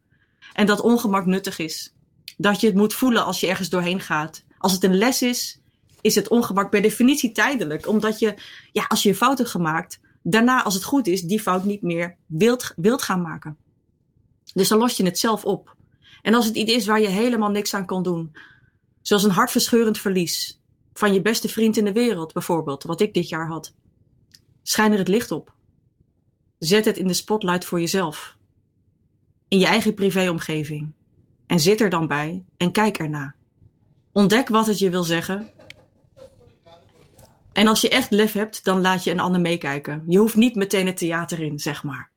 En 0.53 0.67
dat 0.67 0.81
ongemak 0.81 1.27
nuttig 1.27 1.59
is. 1.59 1.95
Dat 2.37 2.61
je 2.61 2.67
het 2.67 2.77
moet 2.77 2.95
voelen 2.95 3.25
als 3.25 3.41
je 3.41 3.47
ergens 3.47 3.69
doorheen 3.69 4.01
gaat. 4.01 4.45
Als 4.59 4.73
het 4.73 4.85
een 4.85 4.97
les 4.97 5.23
is, 5.23 5.61
is 6.01 6.15
het 6.15 6.29
ongemak 6.29 6.71
per 6.71 6.83
definitie 6.83 7.33
tijdelijk. 7.33 7.89
Omdat 7.89 8.19
je, 8.19 8.35
ja, 8.73 8.85
als 8.89 9.03
je 9.03 9.09
een 9.09 9.15
fout 9.15 9.39
hebt 9.39 9.51
gemaakt, 9.51 10.01
daarna, 10.23 10.63
als 10.63 10.75
het 10.75 10.85
goed 10.85 11.07
is, 11.07 11.23
die 11.23 11.41
fout 11.41 11.65
niet 11.65 11.83
meer 11.83 12.17
wilt, 12.27 12.73
wilt 12.77 13.03
gaan 13.03 13.23
maken. 13.23 13.57
Dus 14.55 14.69
dan 14.69 14.79
los 14.79 14.97
je 14.97 15.05
het 15.05 15.19
zelf 15.19 15.45
op. 15.45 15.77
En 16.23 16.35
als 16.35 16.47
het 16.47 16.57
iets 16.57 16.73
is 16.73 16.87
waar 16.87 17.01
je 17.01 17.09
helemaal 17.09 17.51
niks 17.51 17.75
aan 17.75 17.87
kon 17.87 18.03
doen, 18.03 18.37
zoals 19.01 19.23
een 19.23 19.31
hartverscheurend 19.31 19.99
verlies 19.99 20.61
van 20.93 21.15
je 21.15 21.23
beste 21.23 21.49
vriend 21.49 21.77
in 21.77 21.85
de 21.85 21.93
wereld, 21.93 22.33
bijvoorbeeld, 22.33 22.83
wat 22.83 23.01
ik 23.01 23.15
dit 23.15 23.29
jaar 23.29 23.47
had, 23.47 23.75
schijn 24.63 24.93
er 24.93 24.99
het 24.99 25.09
licht 25.09 25.31
op. 25.31 25.53
Zet 26.59 26.85
het 26.85 26.97
in 26.97 27.07
de 27.07 27.15
spotlight 27.15 27.65
voor 27.65 27.81
jezelf, 27.81 28.37
in 29.49 29.59
je 29.59 29.67
eigen 29.67 29.95
privéomgeving. 29.95 30.93
En 31.47 31.61
zit 31.61 31.81
er 31.81 31.91
dan 31.91 32.07
bij 32.07 32.45
en 32.57 32.73
kijk 32.73 32.99
erna. 32.99 33.35
Ontdek 34.13 34.49
wat 34.49 34.67
het 34.67 34.79
je 34.79 34.91
wil 34.91 35.03
zeggen. 35.03 35.51
En 37.53 37.67
als 37.67 37.81
je 37.81 37.89
echt 37.89 38.11
lef 38.11 38.33
hebt, 38.33 38.65
dan 38.65 38.81
laat 38.81 39.05
je 39.05 39.11
een 39.11 39.21
ander 39.21 39.41
meekijken. 39.41 40.05
Je 40.07 40.19
hoeft 40.19 40.37
niet 40.37 40.55
meteen 40.55 40.87
het 40.87 40.97
theater 40.97 41.41
in, 41.41 41.59
zeg 41.59 41.83
maar. 41.83 42.11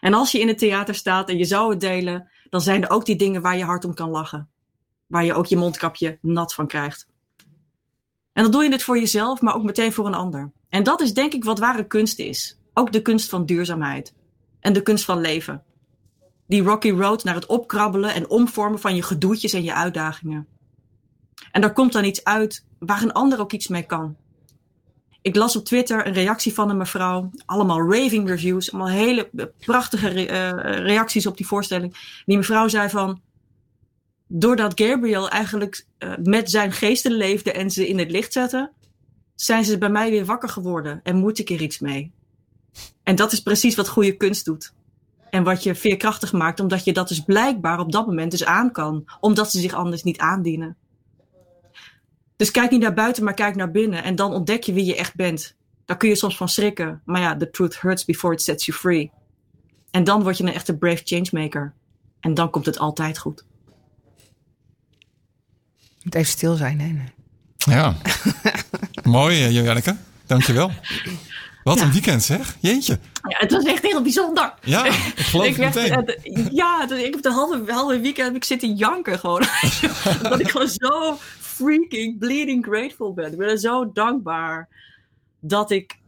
En 0.00 0.14
als 0.14 0.32
je 0.32 0.40
in 0.40 0.48
het 0.48 0.58
theater 0.58 0.94
staat 0.94 1.28
en 1.28 1.38
je 1.38 1.44
zou 1.44 1.70
het 1.70 1.80
delen, 1.80 2.30
dan 2.50 2.60
zijn 2.60 2.82
er 2.82 2.90
ook 2.90 3.04
die 3.06 3.16
dingen 3.16 3.42
waar 3.42 3.56
je 3.56 3.64
hard 3.64 3.84
om 3.84 3.94
kan 3.94 4.10
lachen. 4.10 4.48
Waar 5.06 5.24
je 5.24 5.34
ook 5.34 5.46
je 5.46 5.56
mondkapje 5.56 6.18
nat 6.22 6.54
van 6.54 6.66
krijgt. 6.66 7.06
En 8.40 8.46
dan 8.46 8.54
doe 8.54 8.64
je 8.64 8.72
het 8.72 8.82
voor 8.82 8.98
jezelf, 8.98 9.40
maar 9.40 9.54
ook 9.54 9.62
meteen 9.62 9.92
voor 9.92 10.06
een 10.06 10.14
ander. 10.14 10.52
En 10.68 10.82
dat 10.82 11.00
is 11.00 11.14
denk 11.14 11.32
ik 11.32 11.44
wat 11.44 11.58
ware 11.58 11.86
kunst 11.86 12.18
is. 12.18 12.58
Ook 12.74 12.92
de 12.92 13.02
kunst 13.02 13.28
van 13.28 13.46
duurzaamheid. 13.46 14.14
En 14.60 14.72
de 14.72 14.82
kunst 14.82 15.04
van 15.04 15.20
leven. 15.20 15.62
Die 16.46 16.62
rocky 16.62 16.90
road 16.90 17.24
naar 17.24 17.34
het 17.34 17.46
opkrabbelen 17.46 18.14
en 18.14 18.28
omvormen 18.28 18.80
van 18.80 18.94
je 18.94 19.02
gedoetjes 19.02 19.52
en 19.52 19.62
je 19.62 19.74
uitdagingen. 19.74 20.46
En 21.52 21.60
daar 21.60 21.72
komt 21.72 21.92
dan 21.92 22.04
iets 22.04 22.24
uit 22.24 22.64
waar 22.78 23.02
een 23.02 23.12
ander 23.12 23.40
ook 23.40 23.52
iets 23.52 23.68
mee 23.68 23.86
kan. 23.86 24.16
Ik 25.22 25.36
las 25.36 25.56
op 25.56 25.64
Twitter 25.64 26.06
een 26.06 26.12
reactie 26.12 26.54
van 26.54 26.70
een 26.70 26.76
mevrouw. 26.76 27.30
Allemaal 27.46 27.92
raving 27.92 28.28
reviews. 28.28 28.72
Allemaal 28.72 28.92
hele 28.92 29.30
prachtige 29.58 30.08
re 30.08 30.28
uh, 30.28 30.86
reacties 30.86 31.26
op 31.26 31.36
die 31.36 31.46
voorstelling. 31.46 32.22
Die 32.24 32.36
mevrouw 32.36 32.68
zei 32.68 32.88
van. 32.88 33.20
Doordat 34.32 34.80
Gabriel 34.80 35.28
eigenlijk 35.28 35.86
uh, 35.98 36.12
met 36.22 36.50
zijn 36.50 36.72
geesten 36.72 37.12
leefde 37.12 37.52
en 37.52 37.70
ze 37.70 37.88
in 37.88 37.98
het 37.98 38.10
licht 38.10 38.32
zette. 38.32 38.72
Zijn 39.34 39.64
ze 39.64 39.78
bij 39.78 39.88
mij 39.88 40.10
weer 40.10 40.24
wakker 40.24 40.48
geworden. 40.48 41.00
En 41.02 41.16
moet 41.16 41.38
ik 41.38 41.50
er 41.50 41.62
iets 41.62 41.78
mee. 41.78 42.12
En 43.02 43.16
dat 43.16 43.32
is 43.32 43.40
precies 43.40 43.74
wat 43.74 43.88
goede 43.88 44.16
kunst 44.16 44.44
doet. 44.44 44.72
En 45.30 45.44
wat 45.44 45.62
je 45.62 45.74
veerkrachtig 45.74 46.32
maakt. 46.32 46.60
Omdat 46.60 46.84
je 46.84 46.92
dat 46.92 47.08
dus 47.08 47.20
blijkbaar 47.20 47.78
op 47.78 47.92
dat 47.92 48.06
moment 48.06 48.30
dus 48.30 48.44
aan 48.44 48.72
kan. 48.72 49.04
Omdat 49.20 49.50
ze 49.50 49.60
zich 49.60 49.72
anders 49.72 50.02
niet 50.02 50.18
aandienen. 50.18 50.76
Dus 52.36 52.50
kijk 52.50 52.70
niet 52.70 52.80
naar 52.80 52.94
buiten, 52.94 53.24
maar 53.24 53.34
kijk 53.34 53.56
naar 53.56 53.70
binnen. 53.70 54.04
En 54.04 54.14
dan 54.14 54.32
ontdek 54.32 54.62
je 54.62 54.72
wie 54.72 54.84
je 54.84 54.96
echt 54.96 55.14
bent. 55.14 55.56
Daar 55.84 55.96
kun 55.96 56.08
je 56.08 56.14
soms 56.14 56.36
van 56.36 56.48
schrikken. 56.48 57.02
Maar 57.04 57.20
ja, 57.20 57.36
the 57.36 57.50
truth 57.50 57.80
hurts 57.80 58.04
before 58.04 58.34
it 58.34 58.42
sets 58.42 58.66
you 58.66 58.78
free. 58.78 59.10
En 59.90 60.04
dan 60.04 60.22
word 60.22 60.36
je 60.36 60.44
een 60.44 60.52
echte 60.52 60.76
brave 60.76 61.02
changemaker. 61.04 61.74
En 62.20 62.34
dan 62.34 62.50
komt 62.50 62.66
het 62.66 62.78
altijd 62.78 63.18
goed. 63.18 63.48
Het 66.10 66.18
even 66.18 66.32
stil 66.32 66.54
zijn, 66.54 66.80
hè? 66.80 66.94
Ja. 67.72 67.94
Mooi, 69.02 69.46
uh, 69.46 69.50
Janneke. 69.50 69.96
Dankjewel. 70.26 70.70
Wat 71.62 71.78
ja. 71.78 71.84
een 71.84 71.92
weekend 71.92 72.22
zeg. 72.22 72.56
Jeetje. 72.60 72.98
Ja, 73.28 73.38
het 73.38 73.52
was 73.52 73.64
echt 73.64 73.82
heel 73.82 74.02
bijzonder. 74.02 74.54
Ja, 74.62 74.84
ik 74.84 74.92
geloof 75.16 75.46
ik 75.56 75.56
werd, 75.56 75.74
meteen. 75.74 76.48
ja, 76.52 76.90
ik 76.90 77.14
heb 77.14 77.22
de 77.22 77.30
halve, 77.30 77.72
halve 77.72 78.00
weekend 78.00 78.26
heb 78.26 78.36
ik 78.36 78.44
zitten 78.44 78.74
janken 78.74 79.18
gewoon. 79.18 79.44
dat 80.22 80.40
ik 80.40 80.50
gewoon 80.50 80.68
zo 80.68 81.18
freaking 81.38 82.18
bleeding 82.18 82.64
grateful 82.64 83.14
ben. 83.14 83.32
Ik 83.32 83.38
ben 83.38 83.58
zo 83.58 83.92
dankbaar 83.92 84.68
dat 85.40 85.70
ik 85.70 85.98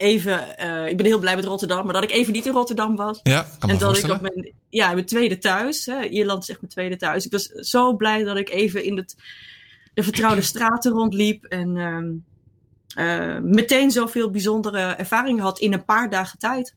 even, 0.00 0.46
uh, 0.60 0.86
ik 0.86 0.96
ben 0.96 1.06
heel 1.06 1.18
blij 1.18 1.36
met 1.36 1.44
Rotterdam, 1.44 1.84
maar 1.84 1.94
dat 1.94 2.02
ik 2.02 2.10
even 2.10 2.32
niet 2.32 2.46
in 2.46 2.52
Rotterdam 2.52 2.96
was. 2.96 3.20
Ja, 3.22 3.46
kan 3.58 3.70
en 3.70 3.78
dat 3.78 3.96
ik 3.96 4.10
op 4.10 4.20
mijn, 4.20 4.52
ja, 4.68 4.92
mijn 4.92 5.06
tweede 5.06 5.38
thuis, 5.38 5.86
hè, 5.86 6.04
Ierland 6.04 6.42
is 6.42 6.48
echt 6.48 6.60
mijn 6.60 6.72
tweede 6.72 6.96
thuis. 6.96 7.24
Ik 7.24 7.32
was 7.32 7.46
zo 7.46 7.96
blij 7.96 8.24
dat 8.24 8.36
ik 8.36 8.50
even 8.50 8.84
in 8.84 8.96
het, 8.96 9.16
de 9.94 10.02
vertrouwde 10.02 10.42
straten 10.52 10.92
rondliep 10.92 11.44
en 11.44 11.76
um, 11.76 12.24
uh, 12.96 13.38
meteen 13.38 13.90
zoveel 13.90 14.30
bijzondere 14.30 14.80
ervaringen 14.80 15.42
had 15.42 15.58
in 15.58 15.72
een 15.72 15.84
paar 15.84 16.10
dagen 16.10 16.38
tijd. 16.38 16.74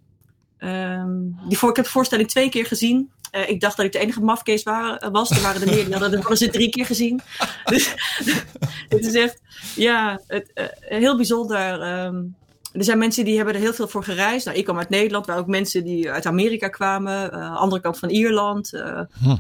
Um, 0.60 1.40
die 1.48 1.58
voor, 1.58 1.70
ik 1.70 1.76
heb 1.76 1.86
de 1.86 1.92
voorstelling 1.92 2.30
twee 2.30 2.50
keer 2.50 2.66
gezien. 2.66 3.12
Uh, 3.36 3.50
ik 3.50 3.60
dacht 3.60 3.78
dat 3.78 3.86
ik 3.86 3.92
de 3.92 4.00
enige 4.00 4.22
mafkees 4.22 4.64
was. 4.64 5.30
Er 5.30 5.42
waren 5.42 5.62
er 5.62 5.68
meer, 5.68 5.86
die 5.86 5.94
hadden, 5.94 6.20
hadden 6.20 6.38
ze 6.38 6.50
drie 6.50 6.70
keer 6.70 6.86
gezien. 6.86 7.22
Dus 7.66 7.94
het 8.90 9.06
is 9.06 9.14
echt, 9.14 9.42
ja, 9.76 10.22
het, 10.28 10.52
heel 10.80 11.16
bijzonder. 11.16 12.04
Um, 12.06 12.36
er 12.74 12.84
zijn 12.84 12.98
mensen 12.98 13.26
die 13.26 13.36
hebben 13.36 13.54
er 13.54 13.60
heel 13.60 13.74
veel 13.74 13.88
voor 13.88 14.04
gereisd. 14.04 14.46
Nou, 14.46 14.58
ik 14.58 14.64
kwam 14.64 14.78
uit 14.78 14.90
Nederland, 14.90 15.28
maar 15.28 15.38
ook 15.38 15.48
mensen 15.48 15.84
die 15.84 16.12
uit 16.12 16.26
Amerika 16.26 16.68
kwamen. 16.68 17.34
Uh, 17.34 17.56
andere 17.56 17.82
kant 17.82 18.00
van 18.00 18.10
Ierland. 18.10 18.70
Hm. 18.70 19.36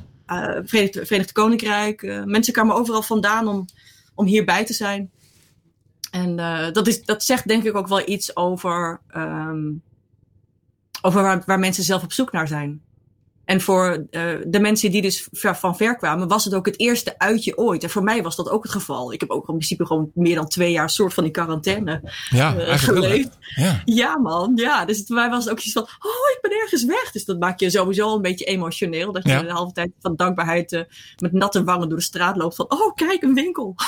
Verenigd, 0.63 0.99
Verenigd 1.07 1.31
Koninkrijk. 1.31 2.23
mensen 2.25 2.53
kwamen 2.53 2.75
overal 2.75 3.01
vandaan 3.01 3.47
om, 3.47 3.65
om 4.15 4.25
hierbij 4.25 4.65
te 4.65 4.73
zijn. 4.73 5.11
En 6.11 6.35
dat, 6.73 6.87
is, 6.87 7.03
dat 7.03 7.23
zegt 7.23 7.47
denk 7.47 7.63
ik 7.63 7.75
ook 7.75 7.87
wel 7.87 8.09
iets 8.09 8.35
over, 8.35 8.99
um, 9.15 9.81
over 11.01 11.21
waar, 11.21 11.43
waar 11.45 11.59
mensen 11.59 11.83
zelf 11.83 12.03
op 12.03 12.13
zoek 12.13 12.31
naar 12.31 12.47
zijn. 12.47 12.81
En 13.45 13.61
voor 13.61 14.05
uh, 14.11 14.35
de 14.45 14.59
mensen 14.59 14.91
die 14.91 15.01
dus 15.01 15.27
van 15.31 15.75
ver 15.75 15.95
kwamen, 15.95 16.27
was 16.27 16.43
het 16.43 16.53
ook 16.53 16.65
het 16.65 16.79
eerste 16.79 17.19
uitje 17.19 17.57
ooit. 17.57 17.83
En 17.83 17.89
voor 17.89 18.03
mij 18.03 18.23
was 18.23 18.35
dat 18.35 18.49
ook 18.49 18.63
het 18.63 18.71
geval. 18.71 19.13
Ik 19.13 19.19
heb 19.19 19.29
ook 19.29 19.47
in 19.47 19.55
principe 19.55 19.85
gewoon 19.85 20.11
meer 20.13 20.35
dan 20.35 20.47
twee 20.47 20.71
jaar 20.71 20.89
soort 20.89 21.13
van 21.13 21.23
in 21.23 21.31
quarantaine 21.31 22.01
ja, 22.29 22.55
uh, 22.55 22.73
geleefd. 22.73 23.37
Ja. 23.55 23.81
ja. 23.85 24.17
man. 24.17 24.51
Ja, 24.55 24.85
dus 24.85 25.03
voor 25.05 25.15
mij 25.15 25.29
was 25.29 25.43
het 25.43 25.53
ook 25.53 25.59
iets 25.59 25.73
van, 25.73 25.81
oh, 25.83 26.29
ik 26.35 26.37
ben 26.41 26.51
ergens 26.51 26.85
weg. 26.85 27.11
Dus 27.11 27.25
dat 27.25 27.39
maakt 27.39 27.59
je 27.59 27.69
sowieso 27.69 28.15
een 28.15 28.21
beetje 28.21 28.45
emotioneel. 28.45 29.11
Dat 29.11 29.23
je 29.23 29.29
ja. 29.29 29.41
de 29.41 29.51
halve 29.51 29.73
tijd 29.73 29.91
van 29.99 30.15
dankbaarheid 30.15 30.71
uh, 30.71 30.81
met 31.17 31.31
natte 31.31 31.63
wangen 31.63 31.89
door 31.89 31.97
de 31.97 32.03
straat 32.03 32.37
loopt. 32.37 32.55
Van, 32.55 32.71
oh, 32.71 32.93
kijk, 32.95 33.21
een 33.21 33.33
winkel. 33.33 33.73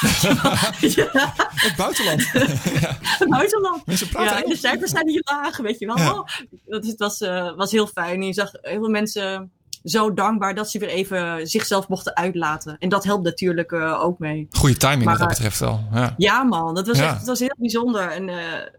Het 1.56 1.76
buitenland. 1.78 2.32
Het 3.20 3.30
buitenland. 3.30 3.86
Mensen 3.86 4.10
praten 4.10 4.38
ja, 4.38 4.50
de 4.50 4.58
cijfers 4.58 4.92
zijn 4.92 5.10
hier 5.10 5.22
laag, 5.24 5.58
weet 5.58 5.80
je 5.80 5.86
wel. 5.86 5.96
Oh, 5.96 6.28
dat 6.66 6.94
was, 6.98 7.20
was 7.56 7.72
heel 7.72 7.88
fijn. 7.88 8.24
Je 8.24 8.34
zag 8.34 8.52
heel 8.52 8.80
veel 8.80 8.90
mensen 8.90 9.46
zo 9.86 10.14
dankbaar 10.14 10.56
dat 10.56 10.70
ze 10.70 10.80
weer 10.80 10.90
even 10.90 11.48
zichzelf 11.48 11.88
mochten 11.88 12.16
uitlaten. 12.16 12.76
En 12.80 12.90
dat 12.90 13.04
helpt 13.04 13.24
natuurlijk 13.24 13.72
uh, 13.72 14.04
ook 14.04 14.20
mee. 14.20 14.48
Goede 14.52 14.78
timing 14.78 15.04
maar, 15.04 15.18
wat 15.18 15.28
dat 15.28 15.38
betreft 15.38 15.60
wel. 15.60 15.80
Ja, 15.94 16.14
ja 16.18 16.44
man, 16.44 16.76
dat 16.76 16.88
was, 16.88 16.98
ja. 16.98 17.06
echt, 17.06 17.18
dat 17.18 17.28
was 17.28 17.40
heel 17.40 17.56
bijzonder. 17.58 18.12
En 18.12 18.28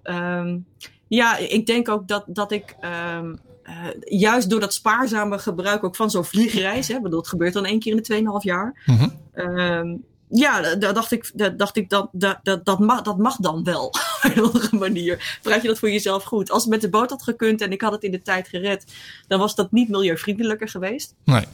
uh, 0.05 0.39
um, 0.39 0.67
ja, 1.09 1.37
ik 1.37 1.67
denk 1.67 1.89
ook 1.89 2.09
dat, 2.09 2.25
dat 2.27 2.53
ik 2.53 2.77
um, 3.15 3.39
uh, 3.65 3.75
juist 4.21 4.51
door 4.51 4.61
dat 4.61 4.75
spaarzame 4.75 5.39
gebruik 5.39 5.85
ook 5.85 5.97
van 5.97 6.11
zo'n 6.11 6.25
vliegreis, 6.25 6.89
hè, 6.89 7.01
bedoel, 7.01 7.19
het 7.19 7.29
gebeurt 7.29 7.53
dan 7.53 7.65
één 7.65 7.79
keer 7.79 7.93
in 7.93 8.03
de 8.03 8.41
2,5 8.41 8.45
jaar. 8.45 8.83
Mm 8.87 8.97
-hmm. 8.97 9.13
um, 9.35 10.05
ja, 10.29 10.75
daar 10.75 10.95
dacht 10.95 11.13
ik, 11.13 11.31
dat, 11.35 11.59
dacht 11.59 11.77
ik 11.77 11.91
dat, 11.91 12.09
dat, 12.13 12.39
dat, 12.43 12.65
dat, 12.65 12.79
mag, 12.79 13.03
dat 13.03 13.19
mag 13.19 13.37
dan 13.37 13.65
wel. 13.65 13.87
Op 13.87 13.95
een 14.23 14.43
andere 14.43 14.77
manier. 14.77 15.39
Praat 15.43 15.63
je 15.63 15.69
dat 15.69 15.79
voor 15.79 15.91
jezelf 15.91 16.25
goed. 16.25 16.51
Als 16.51 16.63
het 16.63 16.71
met 16.71 16.81
de 16.81 16.89
boot 16.89 17.11
had 17.11 17.23
gekund 17.23 17.61
en 17.61 17.73
ik 17.73 17.81
had 17.81 17.93
het 17.93 18.03
in 18.03 18.11
de 18.11 18.23
tijd 18.23 18.49
gered, 18.49 18.85
dan 19.27 19.39
was 19.39 19.55
dat 19.55 19.73
niet 19.73 19.89
milieuvriendelijker 19.89 20.69
geweest. 20.69 21.15
Nee. 21.25 21.45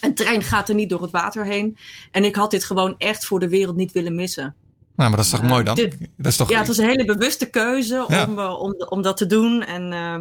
Een 0.00 0.14
trein 0.14 0.42
gaat 0.42 0.68
er 0.68 0.74
niet 0.74 0.88
door 0.90 1.02
het 1.02 1.10
water 1.10 1.44
heen. 1.44 1.76
En 2.10 2.24
ik 2.24 2.36
had 2.36 2.50
dit 2.50 2.64
gewoon 2.64 2.94
echt 2.98 3.24
voor 3.26 3.40
de 3.40 3.48
wereld 3.48 3.76
niet 3.76 3.92
willen 3.92 4.14
missen. 4.14 4.54
Nou, 4.96 5.08
maar 5.08 5.18
dat 5.18 5.26
is 5.26 5.30
toch 5.30 5.42
uh, 5.42 5.48
mooi 5.48 5.64
dan? 5.64 5.74
Dit, 5.74 5.96
dat 6.16 6.26
is 6.26 6.36
toch... 6.36 6.50
Ja, 6.50 6.58
het 6.58 6.66
was 6.66 6.78
een 6.78 6.88
hele 6.88 7.04
bewuste 7.04 7.50
keuze 7.50 8.04
Ja. 8.08 8.26
om, 8.26 8.38
uh, 8.38 8.60
om, 8.60 8.74
om 8.88 9.02
dat 9.02 9.16
te 9.16 9.26
doen. 9.26 9.64
En 9.64 9.92
uh, 9.92 10.18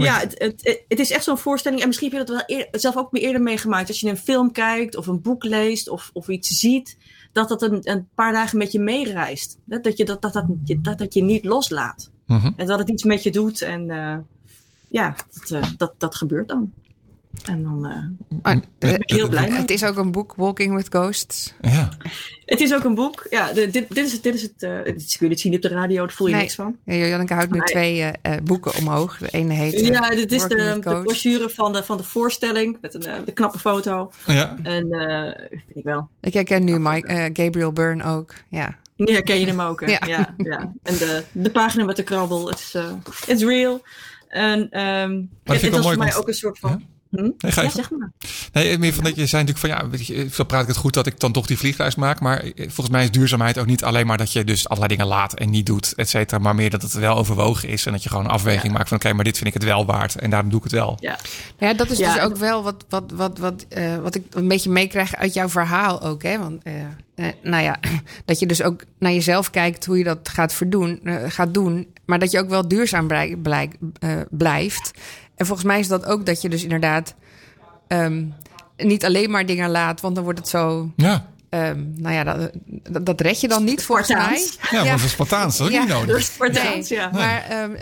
Ja, 0.00 0.18
het, 0.18 0.34
het, 0.38 0.84
het, 0.88 0.98
is 0.98 1.10
echt 1.10 1.24
zo'n 1.24 1.38
voorstelling. 1.38 1.80
En 1.80 1.86
misschien 1.86 2.10
heb 2.10 2.18
je 2.18 2.32
dat 2.32 2.44
wel 2.46 2.66
zelf 2.70 2.96
ook 2.96 3.12
meer 3.12 3.22
eerder 3.22 3.42
meegemaakt. 3.42 3.88
Als 3.88 4.00
je 4.00 4.08
een 4.08 4.16
film 4.16 4.52
kijkt 4.52 4.96
of 4.96 5.06
een 5.06 5.20
boek 5.20 5.44
leest 5.44 5.88
of, 5.88 6.10
of 6.12 6.28
iets 6.28 6.48
ziet. 6.48 6.96
Dat 7.32 7.48
dat 7.48 7.62
een, 7.62 7.78
een 7.82 8.08
paar 8.14 8.32
dagen 8.32 8.58
met 8.58 8.72
je 8.72 8.78
meereist. 8.78 9.58
Dat, 9.64 9.96
je, 9.96 10.04
dat, 10.04 10.22
dat, 10.22 10.32
dat, 10.32 10.44
dat, 10.82 10.98
dat 10.98 11.14
je 11.14 11.22
niet 11.22 11.44
loslaat. 11.44 12.10
Mhm. 12.26 12.50
En 12.56 12.66
dat 12.66 12.78
het 12.78 12.88
iets 12.88 13.04
met 13.04 13.22
je 13.22 13.30
doet. 13.30 13.62
En 13.62 13.88
uh, 13.88 14.16
ja, 14.88 15.16
dat, 15.32 15.50
uh, 15.50 15.70
dat, 15.76 15.94
dat 15.98 16.14
gebeurt 16.14 16.48
dan. 16.48 16.72
En 17.44 17.62
dan 17.62 17.86
uh, 18.42 18.56
ben 18.78 19.00
ik 19.00 19.10
heel 19.10 19.28
blij. 19.28 19.50
Het 19.50 19.70
is 19.70 19.84
ook 19.84 19.96
een 19.96 20.12
boek, 20.12 20.34
Walking 20.36 20.74
with 20.74 20.86
Ghosts. 20.88 21.54
Ja. 21.60 21.88
Het 22.44 22.60
is 22.60 22.74
ook 22.74 22.84
een 22.84 22.94
boek. 22.94 23.26
Ja, 23.30 23.52
dit, 23.52 23.72
dit 23.72 23.96
is, 23.96 24.20
dit 24.20 24.34
is 24.34 24.42
het. 24.42 24.52
Uh, 24.58 24.84
dit 24.84 25.16
kun 25.18 25.26
je 25.26 25.32
het 25.32 25.40
zien 25.40 25.54
op 25.54 25.62
de 25.62 25.68
radio, 25.68 26.06
daar 26.06 26.14
voel 26.14 26.26
je 26.26 26.32
nee. 26.32 26.42
niks 26.42 26.54
van. 26.54 26.76
Ja, 26.84 26.94
Janneke 26.94 27.34
houdt 27.34 27.52
nu 27.52 27.60
twee 27.60 27.98
uh, 28.00 28.10
boeken 28.44 28.74
omhoog. 28.74 29.18
De 29.18 29.28
ene 29.30 29.54
heet. 29.54 29.80
ja, 29.80 30.10
dit 30.10 30.32
is 30.32 30.42
de, 30.42 30.78
de 30.80 31.00
brochure 31.02 31.50
van 31.50 31.72
de, 31.72 31.82
van 31.82 31.96
de 31.96 32.02
voorstelling 32.02 32.78
met 32.80 32.94
een 32.94 33.24
de 33.24 33.32
knappe 33.32 33.58
foto. 33.58 34.12
Ja. 34.26 34.56
En 34.62 34.88
vind 35.50 35.76
ik 35.76 35.84
wel. 35.84 36.08
Ik 36.20 36.32
herken 36.32 36.64
nu 36.64 36.78
Mike, 36.78 37.30
Gabriel 37.32 37.72
Byrne 37.72 38.04
ook. 38.04 38.34
Ja. 38.48 38.78
Ja, 38.96 39.20
ken 39.20 39.40
je 39.40 39.46
hem 39.46 39.60
ook. 39.60 39.80
Hè? 39.80 39.86
Ja. 39.86 40.00
ja. 40.06 40.34
Ja, 40.36 40.72
En 40.82 40.96
de, 40.96 41.24
de 41.32 41.50
pagina 41.50 41.84
met 41.84 41.96
de 41.96 42.02
krabbel, 42.02 42.48
het 42.48 42.58
is 42.58 42.76
it's 43.26 43.42
real. 43.42 43.82
En 44.28 44.80
um, 44.80 45.30
het, 45.44 45.62
het 45.62 45.70
was 45.70 45.86
voor 45.86 45.96
mij 45.96 46.16
ook 46.16 46.28
een 46.28 46.34
soort 46.34 46.58
van. 46.58 46.70
Ja? 46.70 46.78
Hm? 47.12 47.30
Nee, 47.38 47.52
ga 47.52 47.62
ja, 47.62 47.68
zeg 47.68 47.90
maar. 47.90 48.12
Nee, 48.52 48.78
meer 48.78 48.92
van 48.92 49.04
dat 49.04 49.16
je 49.16 49.26
zei 49.26 49.44
natuurlijk 49.44 49.74
van 49.74 49.86
ja, 49.86 49.90
weet 49.90 50.06
je, 50.06 50.28
zo 50.32 50.44
praat 50.44 50.62
ik 50.62 50.68
het 50.68 50.76
goed 50.76 50.94
dat 50.94 51.06
ik 51.06 51.20
dan 51.20 51.32
toch 51.32 51.46
die 51.46 51.58
vliegreis 51.58 51.94
maak. 51.94 52.20
Maar 52.20 52.38
eh, 52.38 52.52
volgens 52.56 52.88
mij 52.88 53.02
is 53.02 53.10
duurzaamheid 53.10 53.58
ook 53.58 53.66
niet 53.66 53.84
alleen 53.84 54.06
maar 54.06 54.16
dat 54.18 54.32
je 54.32 54.44
dus 54.44 54.68
allerlei 54.68 54.96
dingen 54.96 55.12
laat 55.12 55.34
en 55.34 55.50
niet 55.50 55.66
doet, 55.66 55.92
et 55.94 56.08
cetera. 56.08 56.38
Maar 56.38 56.54
meer 56.54 56.70
dat 56.70 56.82
het 56.82 56.92
wel 56.92 57.16
overwogen 57.16 57.68
is 57.68 57.86
en 57.86 57.92
dat 57.92 58.02
je 58.02 58.08
gewoon 58.08 58.24
een 58.24 58.30
afweging 58.30 58.72
maakt 58.72 58.88
van 58.88 58.96
oké, 58.96 59.12
maar 59.12 59.24
dit 59.24 59.36
vind 59.36 59.48
ik 59.48 59.54
het 59.54 59.64
wel 59.64 59.86
waard 59.86 60.16
en 60.16 60.30
daarom 60.30 60.50
doe 60.50 60.58
ik 60.58 60.64
het 60.64 60.72
wel. 60.72 60.96
Ja, 61.00 61.18
ja 61.58 61.74
dat 61.74 61.90
is 61.90 61.98
dus 61.98 62.20
ook 62.20 62.36
wel 62.36 62.62
wat, 62.62 62.84
wat, 62.88 63.10
wat, 63.14 63.38
wat, 63.38 63.66
uh, 63.78 63.96
wat 63.96 64.14
ik 64.14 64.22
een 64.30 64.48
beetje 64.48 64.70
meekrijg 64.70 65.16
uit 65.16 65.34
jouw 65.34 65.48
verhaal 65.48 66.02
ook. 66.02 66.22
Hè? 66.22 66.38
Want 66.38 66.66
uh, 66.66 67.26
nou 67.42 67.62
ja, 67.62 67.78
dat 68.24 68.38
je 68.38 68.46
dus 68.46 68.62
ook 68.62 68.84
naar 68.98 69.12
jezelf 69.12 69.50
kijkt 69.50 69.84
hoe 69.84 69.98
je 69.98 70.04
dat 70.04 70.28
gaat, 70.28 70.54
verdoen, 70.54 71.00
gaat 71.26 71.54
doen. 71.54 71.86
Maar 72.04 72.18
dat 72.18 72.30
je 72.30 72.38
ook 72.38 72.48
wel 72.48 72.68
duurzaam 72.68 73.08
blijft. 74.30 74.90
En 75.42 75.48
volgens 75.48 75.68
mij 75.68 75.78
is 75.78 75.88
dat 75.88 76.04
ook 76.04 76.26
dat 76.26 76.42
je 76.42 76.48
dus 76.48 76.62
inderdaad 76.62 77.14
um, 77.88 78.34
niet 78.76 79.04
alleen 79.04 79.30
maar 79.30 79.46
dingen 79.46 79.70
laat, 79.70 80.00
want 80.00 80.14
dan 80.14 80.24
wordt 80.24 80.38
het 80.38 80.48
zo. 80.48 80.90
Ja. 80.96 81.30
Um, 81.50 81.94
nou 81.96 82.14
ja, 82.14 82.24
dat, 82.24 82.50
dat, 82.64 83.06
dat, 83.06 83.20
red 83.20 83.40
je 83.40 83.48
dan 83.48 83.64
niet 83.64 83.84
volgens 83.84 84.08
mij. 84.08 84.48
Ja, 84.60 84.68
ja. 84.70 84.76
want 84.78 84.90
het 84.90 85.04
is 85.04 85.10
Spartaans, 85.10 85.56
dat 85.56 85.68
is 85.68 85.74
ja. 85.74 85.80
niet 85.80 85.88
nodig. 85.88 86.22
Spartaans, 86.22 86.88
nee, 86.88 86.98
ja. 86.98 87.10
Maar 87.12 87.62
um, 87.62 87.76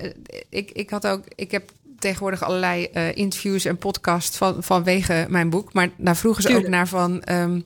ik, 0.49 0.70
ik 0.70 0.90
had 0.90 1.07
ook, 1.07 1.25
ik 1.35 1.51
heb 1.51 1.70
tegenwoordig 1.99 2.42
allerlei 2.42 2.88
uh, 2.94 3.16
interviews 3.16 3.64
en 3.64 3.77
podcasts 3.77 4.37
van, 4.37 4.57
vanwege 4.62 5.27
mijn 5.29 5.51
boek. 5.51 5.73
Maar 5.73 5.88
daar 5.96 6.16
vroegen 6.16 6.42
ze 6.42 6.49
Tuurlijk. 6.49 6.68
ook 6.68 6.75
naar 6.75 6.88
van. 6.88 7.23
Um, 7.31 7.64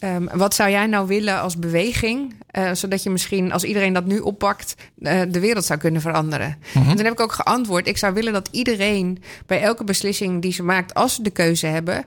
Um, 0.00 0.28
wat 0.32 0.54
zou 0.54 0.70
jij 0.70 0.86
nou 0.86 1.06
willen 1.06 1.40
als 1.40 1.58
beweging, 1.58 2.34
uh, 2.52 2.72
zodat 2.72 3.02
je 3.02 3.10
misschien, 3.10 3.52
als 3.52 3.64
iedereen 3.64 3.92
dat 3.92 4.04
nu 4.04 4.18
oppakt, 4.18 4.74
uh, 4.98 5.20
de 5.28 5.40
wereld 5.40 5.64
zou 5.64 5.78
kunnen 5.78 6.00
veranderen? 6.00 6.58
-hmm. 6.72 6.88
En 6.88 6.96
toen 6.96 7.04
heb 7.04 7.12
ik 7.12 7.20
ook 7.20 7.32
geantwoord: 7.32 7.88
ik 7.88 7.96
zou 7.98 8.14
willen 8.14 8.32
dat 8.32 8.48
iedereen 8.50 9.22
bij 9.46 9.62
elke 9.62 9.84
beslissing 9.84 10.42
die 10.42 10.52
ze 10.52 10.62
maakt, 10.62 10.94
als 10.94 11.14
ze 11.14 11.22
de 11.22 11.30
keuze 11.30 11.66
hebben, 11.66 12.04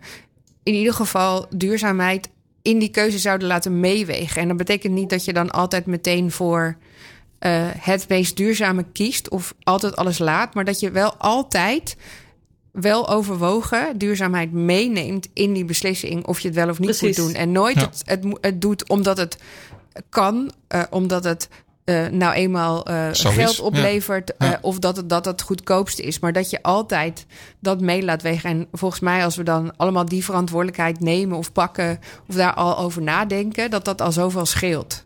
in 0.63 0.73
ieder 0.73 0.93
geval 0.93 1.45
duurzaamheid 1.49 2.30
in 2.62 2.80
die 2.80 2.89
keuze 2.89 3.19
zouden 3.19 3.47
laten 3.47 3.80
meewegen. 3.80 4.41
En 4.41 4.47
dat 4.47 4.58
betekent 4.58 4.93
niet 4.93 5.10
dat 5.10 5.25
je 5.25 5.34
dan 5.34 5.52
altijd 5.52 5.86
meteen 5.86 6.32
voor 6.32 6.78
uh, 7.39 7.67
het 7.78 8.10
meest 8.10 8.38
duurzame 8.38 8.86
kiest 8.93 9.30
of 9.30 9.54
altijd 9.63 9.95
alles 9.95 10.17
laat, 10.17 10.54
maar 10.54 10.65
dat 10.65 10.80
je 10.80 10.91
wel 10.91 11.15
altijd 11.15 11.95
wel 12.71 13.10
overwogen 13.10 13.97
duurzaamheid 13.97 14.51
meeneemt 14.51 15.27
in 15.34 15.53
die 15.53 15.65
beslissing 15.65 16.25
of 16.25 16.39
je 16.39 16.47
het 16.47 16.58
wel 16.58 16.69
of 16.69 16.79
niet 16.79 16.97
Precies. 16.97 17.17
moet 17.17 17.27
doen. 17.27 17.36
En 17.36 17.51
nooit 17.51 17.82
het, 17.82 18.01
het, 18.05 18.25
het, 18.41 18.62
doet 18.62 18.89
omdat 18.89 19.17
het 19.17 19.38
kan, 20.10 20.51
uh, 20.75 20.84
omdat 20.89 21.23
het 21.23 21.49
uh, 21.86 22.08
nou 22.08 22.34
eenmaal 22.34 22.89
uh, 22.89 23.08
geld 23.12 23.49
is. 23.49 23.60
oplevert 23.60 24.34
ja. 24.38 24.45
Ja. 24.45 24.60
of 24.62 24.79
dat 24.79 24.95
het, 24.95 25.10
dat 25.10 25.25
het 25.25 25.41
goedkoopste 25.41 26.01
is. 26.01 26.19
Maar 26.19 26.34
dat 26.34 26.49
je 26.49 26.63
altijd 26.63 27.25
dat 27.60 27.82
mee 27.82 28.03
laat 28.03 28.21
wegen. 28.21 28.49
En 28.49 28.67
volgens 28.71 29.01
mij 29.01 29.23
als 29.23 29.36
we 29.36 29.43
dan 29.43 29.77
allemaal 29.77 30.05
die 30.05 30.23
verantwoordelijkheid 30.23 30.99
nemen 30.99 31.38
of 31.38 31.51
pakken 31.51 31.99
of 32.27 32.36
daar 32.36 32.53
al 32.53 32.77
over 32.77 33.01
nadenken, 33.01 33.69
dat 33.69 33.86
dat 33.86 34.01
al 34.01 34.12
zoveel 34.12 34.45
scheelt. 34.45 35.05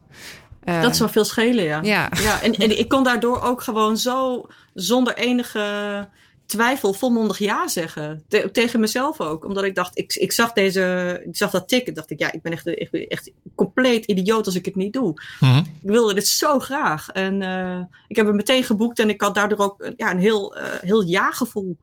dat 0.64 0.96
zou 0.96 1.10
veel 1.10 1.26
schelen, 1.26 1.64
ja. 1.64 1.80
Ja, 1.82 2.10
ja 2.22 2.42
en, 2.42 2.54
en 2.54 2.80
ik 2.80 2.88
kon 2.88 3.04
daardoor 3.04 3.42
ook 3.42 3.62
gewoon 3.62 3.98
zo 3.98 4.46
zonder 4.74 5.18
enige 5.18 6.08
twijfel 6.46 6.94
volmondig 6.94 7.38
ja 7.38 7.68
zeggen. 7.68 8.24
Te, 8.28 8.50
tegen 8.52 8.80
mezelf 8.80 9.20
ook. 9.22 9.46
Omdat 9.46 9.64
ik 9.64 9.76
dacht, 9.76 9.98
ik, 9.98 10.16
ik 10.16 10.32
zag 10.32 10.54
deze, 10.54 11.22
ik 11.26 11.38
zag 11.38 11.52
dat 11.52 11.68
tikken. 11.68 11.94
dacht 11.94 12.12
ik, 12.12 12.20
ja, 12.20 12.32
ik 12.32 12.42
ben 12.42 12.52
echt, 12.52 12.68
echt, 12.68 13.08
echt 13.08 13.32
compleet 13.56 14.06
idioot 14.06 14.46
als 14.46 14.56
ik 14.56 14.66
het 14.66 14.76
niet 14.76 14.94
doe. 14.94 15.22
Mm-hmm. 15.40 15.60
Ik 15.60 15.90
wilde 15.90 16.14
dit 16.14 16.28
zo 16.28 16.60
graag. 16.60 17.10
En 17.10 17.42
uh, 17.42 17.80
ik 18.08 18.16
heb 18.16 18.26
hem 18.26 18.36
meteen 18.36 18.64
geboekt 18.64 19.00
en 19.00 19.10
ik 19.10 19.22
had 19.22 19.36
daardoor 19.36 19.60
ook 19.60 19.92
ja, 19.98 20.12
een 20.12 20.20
heel, 20.20 20.58
uh, 20.58 20.64
heel 20.82 21.04
ja-gevoel. 21.04 21.78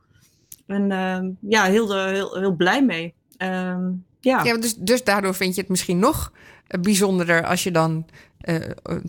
En 0.66 0.90
uh, 0.90 1.50
ja, 1.50 1.64
heel, 1.64 2.06
heel, 2.06 2.36
heel 2.38 2.54
blij 2.54 2.84
mee. 2.84 3.14
Um, 3.38 4.04
ja. 4.20 4.44
ja, 4.44 4.56
dus, 4.56 4.74
dus 4.74 5.04
daardoor 5.04 5.34
vind 5.34 5.54
je 5.54 5.60
het 5.60 5.70
misschien 5.70 5.98
nog 5.98 6.32
bijzonderder 6.80 7.46
als 7.46 7.62
je 7.62 7.70
dan, 7.70 8.06
uh, 8.44 8.56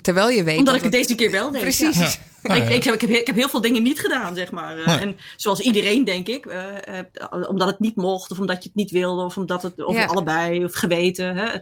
terwijl 0.02 0.30
je 0.30 0.44
weet. 0.44 0.58
Omdat 0.58 0.76
ik 0.76 0.82
het 0.82 0.92
deze 0.92 1.16
keer 1.16 1.32
wel 1.32 1.52
deed. 1.52 1.62
Precies. 1.62 1.98
Ja. 1.98 2.31
Ja, 2.44 2.54
ik, 2.54 2.70
ik, 2.70 2.84
heb, 2.84 2.94
ik, 2.94 3.02
heb, 3.02 3.10
ik 3.10 3.28
heb 3.28 3.36
heel 3.36 3.50
veel 3.50 3.62
dingen 3.62 3.84
niet 3.84 4.00
gedaan, 4.00 4.36
zeg 4.36 4.52
maar. 4.52 4.78
Uh, 4.78 5.02
en 5.02 5.18
zoals 5.36 5.60
iedereen, 5.60 6.04
denk 6.04 6.28
ik. 6.28 6.46
Uh, 6.46 7.48
omdat 7.50 7.68
het 7.68 7.80
niet 7.80 7.96
mocht, 7.96 8.32
of 8.32 8.40
omdat 8.40 8.64
je 8.64 8.70
het 8.70 8.76
niet 8.76 8.92
wilde, 8.92 9.24
of 9.24 9.38
omdat 9.38 9.64
het, 9.64 9.84
of 9.84 10.08
allebei, 10.08 10.64
of 10.64 10.74
geweten. 10.74 11.36
Hè? 11.36 11.58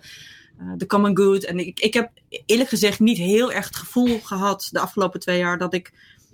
de 0.78 0.86
common 0.86 1.18
good. 1.18 1.44
En 1.46 1.60
ik, 1.60 1.80
ik 1.80 1.94
heb 1.94 2.10
eerlijk 2.46 2.70
gezegd 2.70 3.00
niet 3.00 3.18
heel 3.18 3.52
erg 3.52 3.66
het 3.66 3.76
gevoel 3.76 4.20
gehad 4.24 4.70
de 4.72 4.80
afgelopen 4.80 5.20
twee 5.20 5.38
jaar 5.38 5.58
dat 5.58 5.74
ik 5.74 5.92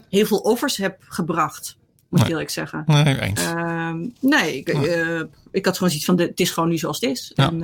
heel 0.10 0.26
veel 0.26 0.38
offers 0.38 0.78
heb 0.78 0.98
gebracht. 1.08 1.78
Moet 2.10 2.22
ik 2.22 2.28
eerlijk 2.28 2.50
zeggen. 2.50 2.84
Nee, 2.86 3.22
eens. 3.22 3.42
Ehm, 3.42 4.08
nee, 4.20 4.58
ik, 4.58 4.70
ik 5.52 5.66
had 5.66 5.78
gewoon 5.78 5.90
zoiets 5.90 6.06
van: 6.06 6.20
het 6.20 6.40
is 6.40 6.52
gewoon 6.52 6.70
nu 6.70 6.78
zoals 6.78 7.00
het 7.00 7.10
is. 7.10 7.32
En, 7.36 7.64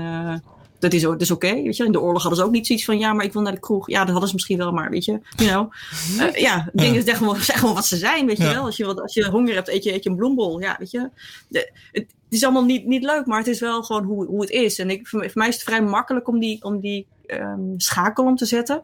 dat 0.81 0.93
is, 0.93 1.01
dat 1.01 1.21
is 1.21 1.31
oké, 1.31 1.47
okay, 1.47 1.63
weet 1.63 1.77
je. 1.77 1.85
In 1.85 1.91
de 1.91 2.01
oorlog 2.01 2.21
hadden 2.21 2.39
ze 2.39 2.45
ook 2.45 2.51
niet 2.51 2.67
zoiets 2.67 2.85
van, 2.85 2.99
ja, 2.99 3.13
maar 3.13 3.25
ik 3.25 3.33
wil 3.33 3.41
naar 3.41 3.53
de 3.53 3.59
kroeg. 3.59 3.89
Ja, 3.89 3.99
dat 3.99 4.09
hadden 4.09 4.27
ze 4.27 4.33
misschien 4.33 4.57
wel, 4.57 4.71
maar 4.71 4.89
weet 4.89 5.05
je, 5.05 5.19
you 5.35 5.49
know. 5.49 5.71
Uh, 6.19 6.35
ja, 6.35 6.69
dingen 6.73 7.03
zeggen 7.03 7.15
gewoon, 7.15 7.41
zeg 7.41 7.59
gewoon 7.59 7.75
wat 7.75 7.85
ze 7.85 7.97
zijn, 7.97 8.25
weet 8.25 8.37
je 8.37 8.43
ja. 8.43 8.53
wel. 8.53 8.63
Als 8.63 8.77
je, 8.77 9.01
als 9.01 9.13
je 9.13 9.29
honger 9.29 9.53
hebt, 9.53 9.67
eet 9.67 9.83
je, 9.83 9.93
eet 9.93 10.03
je 10.03 10.09
een 10.09 10.15
bloembol. 10.15 10.59
Ja, 10.59 10.75
weet 10.79 10.91
je. 10.91 11.09
De, 11.47 11.71
het, 11.91 12.05
is 12.29 12.43
allemaal 12.43 12.65
niet, 12.65 12.85
niet 12.85 13.03
leuk, 13.03 13.25
maar 13.25 13.37
het 13.37 13.47
is 13.47 13.59
wel 13.59 13.83
gewoon 13.83 14.03
hoe, 14.03 14.25
hoe 14.25 14.41
het 14.41 14.49
is. 14.49 14.79
En 14.79 14.89
ik, 14.89 15.07
voor, 15.07 15.21
voor 15.23 15.31
mij 15.33 15.47
is 15.47 15.53
het 15.53 15.63
vrij 15.63 15.81
makkelijk 15.81 16.27
om 16.27 16.39
die, 16.39 16.63
om 16.63 16.79
die 16.79 17.07
um, 17.27 17.73
schakel 17.77 18.25
om 18.25 18.35
te 18.35 18.45
zetten. 18.45 18.83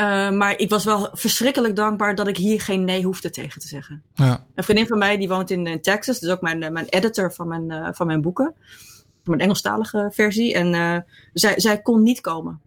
Uh, 0.00 0.30
maar 0.30 0.58
ik 0.58 0.70
was 0.70 0.84
wel 0.84 1.08
verschrikkelijk 1.12 1.76
dankbaar 1.76 2.14
dat 2.14 2.28
ik 2.28 2.36
hier 2.36 2.60
geen 2.60 2.84
nee 2.84 3.02
hoefde 3.02 3.30
tegen 3.30 3.60
te 3.60 3.68
zeggen. 3.68 4.02
Ja. 4.14 4.46
Een 4.54 4.64
vriendin 4.64 4.86
van 4.86 4.98
mij 4.98 5.16
die 5.16 5.28
woont 5.28 5.50
in, 5.50 5.66
in 5.66 5.80
Texas, 5.80 6.18
dus 6.18 6.30
ook 6.30 6.40
mijn, 6.40 6.72
mijn 6.72 6.86
editor 6.88 7.32
van 7.32 7.48
mijn, 7.48 7.70
uh, 7.70 7.88
van 7.92 8.06
mijn 8.06 8.20
boeken 8.20 8.54
een 9.32 9.40
Engelstalige 9.40 10.10
versie. 10.12 10.54
En 10.54 10.74
uh, 10.74 10.98
zij, 11.32 11.60
zij 11.60 11.82
kon 11.82 12.02
niet 12.02 12.20
komen. 12.20 12.60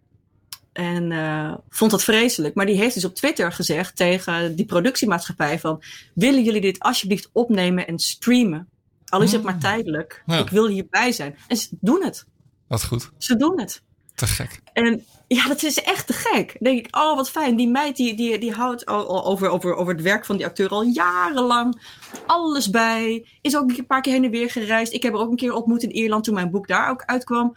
En 0.72 1.10
uh, 1.10 1.54
vond 1.68 1.90
dat 1.90 2.04
vreselijk. 2.04 2.54
Maar 2.54 2.66
die 2.66 2.76
heeft 2.76 2.94
dus 2.94 3.04
op 3.04 3.14
Twitter 3.14 3.52
gezegd 3.52 3.96
tegen 3.96 4.56
die 4.56 4.66
productiemaatschappij 4.66 5.58
van... 5.58 5.82
willen 6.14 6.44
jullie 6.44 6.60
dit 6.60 6.78
alsjeblieft 6.78 7.30
opnemen 7.32 7.86
en 7.86 7.98
streamen? 7.98 8.68
Al 9.08 9.22
is 9.22 9.32
het 9.32 9.42
maar 9.42 9.58
tijdelijk. 9.58 10.22
Ja. 10.26 10.38
Ik 10.38 10.48
wil 10.48 10.66
hierbij 10.68 11.12
zijn. 11.12 11.36
En 11.46 11.56
ze 11.56 11.68
doen 11.80 12.04
het. 12.04 12.26
Wat 12.66 12.84
goed. 12.84 13.10
Ze 13.18 13.36
doen 13.36 13.60
het. 13.60 13.82
Te 14.14 14.26
gek. 14.26 14.60
En 14.72 15.04
ja, 15.28 15.48
dat 15.48 15.62
is 15.62 15.82
echt 15.82 16.06
te 16.06 16.12
gek. 16.12 16.56
Dan 16.58 16.72
denk 16.72 16.86
ik, 16.86 16.96
oh 16.96 17.16
wat 17.16 17.30
fijn. 17.30 17.56
Die 17.56 17.68
meid 17.68 17.96
die, 17.96 18.14
die, 18.14 18.38
die 18.38 18.52
houdt 18.52 18.86
al, 18.86 19.24
over, 19.26 19.48
over, 19.48 19.74
over 19.74 19.92
het 19.92 20.02
werk 20.02 20.24
van 20.24 20.36
die 20.36 20.46
acteur 20.46 20.68
al 20.68 20.82
jarenlang 20.82 21.80
alles 22.26 22.70
bij. 22.70 23.26
Is 23.40 23.56
ook 23.56 23.70
een 23.70 23.86
paar 23.86 24.00
keer 24.00 24.12
heen 24.12 24.24
en 24.24 24.30
weer 24.30 24.50
gereisd. 24.50 24.92
Ik 24.92 25.02
heb 25.02 25.12
er 25.12 25.18
ook 25.18 25.30
een 25.30 25.36
keer 25.36 25.54
ontmoet 25.54 25.82
in 25.82 25.92
Ierland 25.92 26.24
toen 26.24 26.34
mijn 26.34 26.50
boek 26.50 26.68
daar 26.68 26.90
ook 26.90 27.02
uitkwam. 27.06 27.54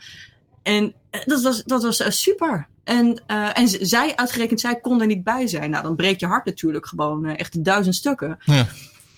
En 0.63 0.93
dat 1.25 1.41
was, 1.41 1.63
dat 1.63 1.84
was 1.84 2.01
uh, 2.01 2.10
super. 2.10 2.67
En, 2.84 3.21
uh, 3.27 3.57
en 3.57 3.67
zij, 3.67 4.15
uitgerekend 4.15 4.60
zij, 4.60 4.79
kon 4.79 5.01
er 5.01 5.07
niet 5.07 5.23
bij 5.23 5.47
zijn. 5.47 5.69
Nou, 5.69 5.84
dan 5.84 5.95
breekt 5.95 6.19
je 6.19 6.25
hart 6.25 6.45
natuurlijk 6.45 6.86
gewoon 6.86 7.25
uh, 7.25 7.39
echt 7.39 7.63
duizend 7.63 7.95
stukken. 7.95 8.39
Ja. 8.45 8.67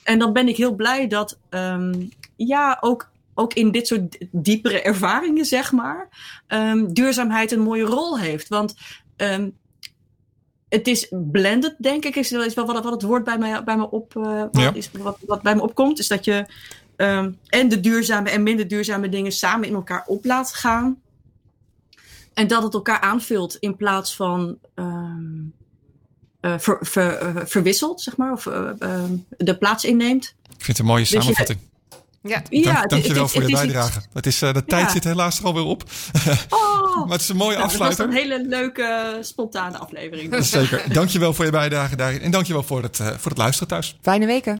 En 0.03 0.19
dan 0.19 0.33
ben 0.33 0.47
ik 0.47 0.57
heel 0.57 0.75
blij 0.75 1.07
dat, 1.07 1.37
um, 1.49 2.11
ja, 2.35 2.77
ook 2.81 3.09
ook 3.33 3.53
in 3.53 3.71
dit 3.71 3.87
soort 3.87 4.17
diepere 4.31 4.81
ervaringen, 4.81 5.45
zeg 5.45 5.71
maar, 5.71 6.09
um, 6.47 6.93
duurzaamheid 6.93 7.51
een 7.51 7.59
mooie 7.59 7.83
rol 7.83 8.19
heeft. 8.19 8.47
Want 8.47 8.75
um, 9.17 9.57
het 10.69 10.87
is 10.87 11.07
blended, 11.31 11.75
denk 11.77 12.05
ik, 12.05 12.15
is 12.15 12.29
wel 12.29 12.65
wat, 12.65 12.83
wat 12.83 12.91
het 12.91 13.01
woord 13.01 13.23
bij 13.23 13.37
mij, 13.37 13.63
bij 13.63 13.77
me 13.77 13.89
op, 13.89 14.15
uh, 14.15 14.23
wat, 14.23 14.49
ja. 14.51 14.73
is, 14.73 14.89
wat, 14.91 15.17
wat 15.25 15.41
bij 15.41 15.55
me 15.55 15.61
opkomt, 15.61 15.99
is 15.99 16.07
dat 16.07 16.25
je 16.25 16.45
um, 16.95 17.39
en 17.47 17.69
de 17.69 17.79
duurzame 17.79 18.29
en 18.29 18.43
minder 18.43 18.67
duurzame 18.67 19.09
dingen 19.09 19.31
samen 19.31 19.67
in 19.67 19.73
elkaar 19.73 20.03
op 20.05 20.25
laat 20.25 20.53
gaan. 20.53 21.01
En 22.33 22.47
dat 22.47 22.63
het 22.63 22.73
elkaar 22.73 22.99
aanvult 22.99 23.55
in 23.55 23.75
plaats 23.75 24.15
van 24.15 24.57
ver, 26.41 26.77
ver, 26.81 27.47
verwisselt, 27.47 28.01
zeg 28.01 28.17
maar, 28.17 28.31
of 28.31 28.43
de 29.37 29.57
plaats 29.59 29.83
inneemt. 29.83 30.35
Ik 30.43 30.49
vind 30.49 30.67
het 30.67 30.79
een 30.79 30.85
mooie 30.85 30.99
dus 30.99 31.09
samenvatting. 31.09 31.59
Ja 32.23 32.41
Dank, 32.49 32.89
dankjewel 32.89 33.27
voor 33.27 33.41
je 33.41 33.51
bijdrage. 33.51 34.01
Het 34.13 34.25
is, 34.25 34.41
uh, 34.41 34.53
de 34.53 34.65
tijd 34.65 34.91
zit 34.91 35.03
helaas 35.03 35.39
er 35.39 35.45
alweer 35.45 35.63
op. 35.63 35.83
Oh, 36.49 36.99
maar 36.99 37.11
het 37.11 37.21
is 37.21 37.29
een 37.29 37.35
mooie 37.35 37.55
nou, 37.57 37.65
afsluiter. 37.65 38.05
Het 38.05 38.13
was 38.13 38.23
een 38.23 38.29
hele 38.29 38.47
leuke, 38.47 39.17
spontane 39.21 39.77
aflevering. 39.77 40.45
Zeker. 40.45 40.93
Dankjewel 40.93 41.33
voor 41.33 41.45
je 41.45 41.51
bijdrage 41.51 41.95
daarin. 41.95 42.21
En 42.21 42.31
dankjewel 42.31 42.63
voor 42.63 42.83
het, 42.83 42.99
uh, 42.99 43.07
voor 43.07 43.31
het 43.31 43.37
luisteren 43.37 43.67
thuis. 43.67 43.97
Fijne 44.01 44.25
weken. 44.25 44.51